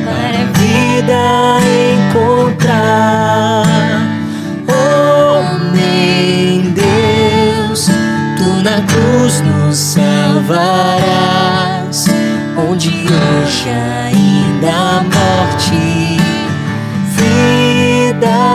para 0.03 0.39
a 0.41 0.45
vida 0.59 1.23
encontrar. 2.09 3.63
Homem 4.67 6.71
Deus, 6.71 7.87
tu 8.35 8.49
na 8.61 8.81
cruz 8.81 9.39
nos 9.39 9.77
salvarás, 9.77 10.97
onde 12.69 12.89
hoje 12.89 13.69
ainda 14.03 14.69
a 14.69 15.01
morte, 15.01 16.17
vida 17.15 18.54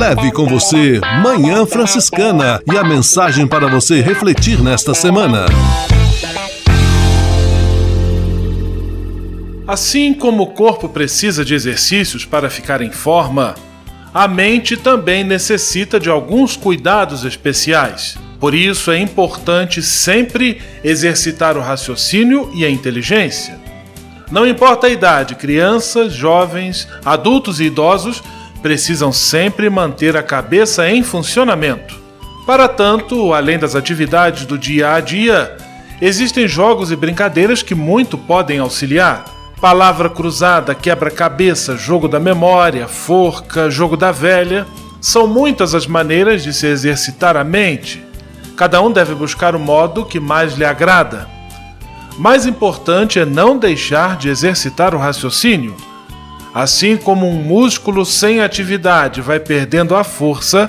Leve 0.00 0.32
com 0.32 0.46
você 0.46 0.98
Manhã 1.22 1.66
Franciscana 1.66 2.58
e 2.72 2.74
a 2.74 2.82
mensagem 2.82 3.46
para 3.46 3.68
você 3.68 4.00
refletir 4.00 4.58
nesta 4.58 4.94
semana. 4.94 5.44
Assim 9.68 10.14
como 10.14 10.44
o 10.44 10.46
corpo 10.46 10.88
precisa 10.88 11.44
de 11.44 11.52
exercícios 11.52 12.24
para 12.24 12.48
ficar 12.48 12.80
em 12.80 12.90
forma, 12.90 13.54
a 14.14 14.26
mente 14.26 14.74
também 14.74 15.22
necessita 15.22 16.00
de 16.00 16.08
alguns 16.08 16.56
cuidados 16.56 17.26
especiais. 17.26 18.16
Por 18.40 18.54
isso 18.54 18.90
é 18.90 18.98
importante 18.98 19.82
sempre 19.82 20.62
exercitar 20.82 21.58
o 21.58 21.60
raciocínio 21.60 22.50
e 22.54 22.64
a 22.64 22.70
inteligência. 22.70 23.60
Não 24.30 24.46
importa 24.46 24.86
a 24.86 24.90
idade, 24.90 25.34
crianças, 25.34 26.14
jovens, 26.14 26.88
adultos 27.04 27.60
e 27.60 27.64
idosos 27.64 28.22
precisam 28.62 29.12
sempre 29.12 29.68
manter 29.68 30.16
a 30.16 30.22
cabeça 30.22 30.88
em 30.88 31.02
funcionamento. 31.02 31.98
Para 32.46 32.68
tanto, 32.68 33.32
além 33.32 33.58
das 33.58 33.74
atividades 33.74 34.46
do 34.46 34.58
dia 34.58 34.94
a 34.94 35.00
dia, 35.00 35.56
existem 36.00 36.48
jogos 36.48 36.90
e 36.90 36.96
brincadeiras 36.96 37.62
que 37.62 37.74
muito 37.74 38.18
podem 38.18 38.58
auxiliar. 38.58 39.24
Palavra 39.60 40.08
cruzada, 40.08 40.74
quebra-cabeça, 40.74 41.76
jogo 41.76 42.08
da 42.08 42.18
memória, 42.18 42.88
forca, 42.88 43.70
jogo 43.70 43.96
da 43.96 44.10
velha. 44.10 44.66
São 45.00 45.26
muitas 45.26 45.74
as 45.74 45.86
maneiras 45.86 46.42
de 46.42 46.52
se 46.52 46.66
exercitar 46.66 47.36
a 47.36 47.44
mente. 47.44 48.02
Cada 48.56 48.80
um 48.80 48.90
deve 48.90 49.14
buscar 49.14 49.54
o 49.54 49.60
modo 49.60 50.04
que 50.04 50.18
mais 50.18 50.54
lhe 50.54 50.64
agrada. 50.64 51.28
Mais 52.18 52.46
importante 52.46 53.18
é 53.18 53.24
não 53.24 53.58
deixar 53.58 54.16
de 54.16 54.28
exercitar 54.28 54.94
o 54.94 54.98
raciocínio. 54.98 55.76
Assim 56.54 56.96
como 56.96 57.28
um 57.28 57.42
músculo 57.42 58.04
sem 58.04 58.40
atividade 58.40 59.20
vai 59.20 59.38
perdendo 59.38 59.94
a 59.94 60.02
força, 60.02 60.68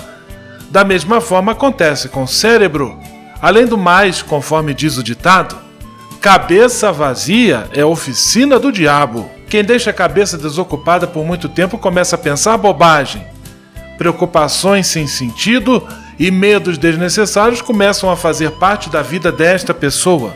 da 0.70 0.84
mesma 0.84 1.20
forma 1.20 1.54
acontece 1.54 2.08
com 2.08 2.24
o 2.24 2.28
cérebro. 2.28 2.98
Além 3.42 3.66
do 3.66 3.78
mais, 3.78 4.22
conforme 4.22 4.74
diz 4.74 4.98
o 4.98 5.04
ditado, 5.04 5.58
cabeça 6.22 6.92
vazia 6.92 7.68
é 7.74 7.84
oficina 7.84 8.60
do 8.60 8.72
diabo. 8.72 9.30
Quem 9.50 9.64
deixa 9.64 9.90
a 9.90 9.94
cabeça 9.94 10.38
desocupada 10.38 11.08
por 11.08 11.26
muito 11.26 11.50
tempo 11.50 11.78
começa 11.80 12.16
a 12.16 12.20
pensar 12.20 12.58
bobagem. 12.58 13.26
Preocupações 13.98 14.86
sem 14.86 15.08
sentido 15.08 15.86
e 16.20 16.30
medos 16.30 16.78
desnecessários 16.78 17.62
começam 17.62 18.10
a 18.12 18.16
fazer 18.16 18.52
parte 18.52 18.88
da 18.88 19.02
vida 19.02 19.32
desta 19.32 19.74
pessoa. 19.74 20.36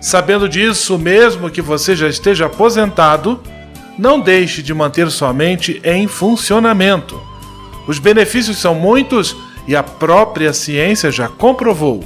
Sabendo 0.00 0.48
disso, 0.48 0.98
mesmo 0.98 1.50
que 1.50 1.60
você 1.60 1.94
já 1.94 2.08
esteja 2.08 2.46
aposentado, 2.46 3.40
não 3.98 4.20
deixe 4.20 4.62
de 4.62 4.72
manter 4.72 5.10
sua 5.10 5.32
mente 5.32 5.80
em 5.84 6.06
funcionamento. 6.06 7.20
Os 7.86 7.98
benefícios 7.98 8.58
são 8.58 8.74
muitos 8.74 9.36
e 9.66 9.74
a 9.74 9.82
própria 9.82 10.52
ciência 10.52 11.10
já 11.10 11.28
comprovou. 11.28 12.04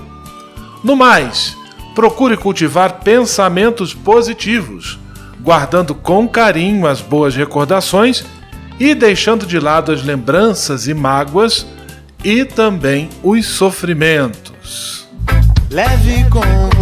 No 0.83 0.97
mais, 0.97 1.57
procure 1.95 2.37
cultivar 2.37 3.01
pensamentos 3.01 3.93
positivos, 3.93 4.99
guardando 5.41 5.95
com 5.95 6.27
carinho 6.27 6.87
as 6.87 7.01
boas 7.01 7.37
recordações 7.37 8.25
e 8.81 8.95
deixando 8.95 9.47
de 9.47 9.61
lado 9.61 9.93
as 9.93 10.03
lembranças 10.03 10.89
e 10.89 10.95
mágoas 10.95 11.67
e 12.25 12.45
também 12.45 13.09
os 13.23 13.47
sofrimentos. 13.47 15.07
Leve 15.71 16.25
com 16.31 16.82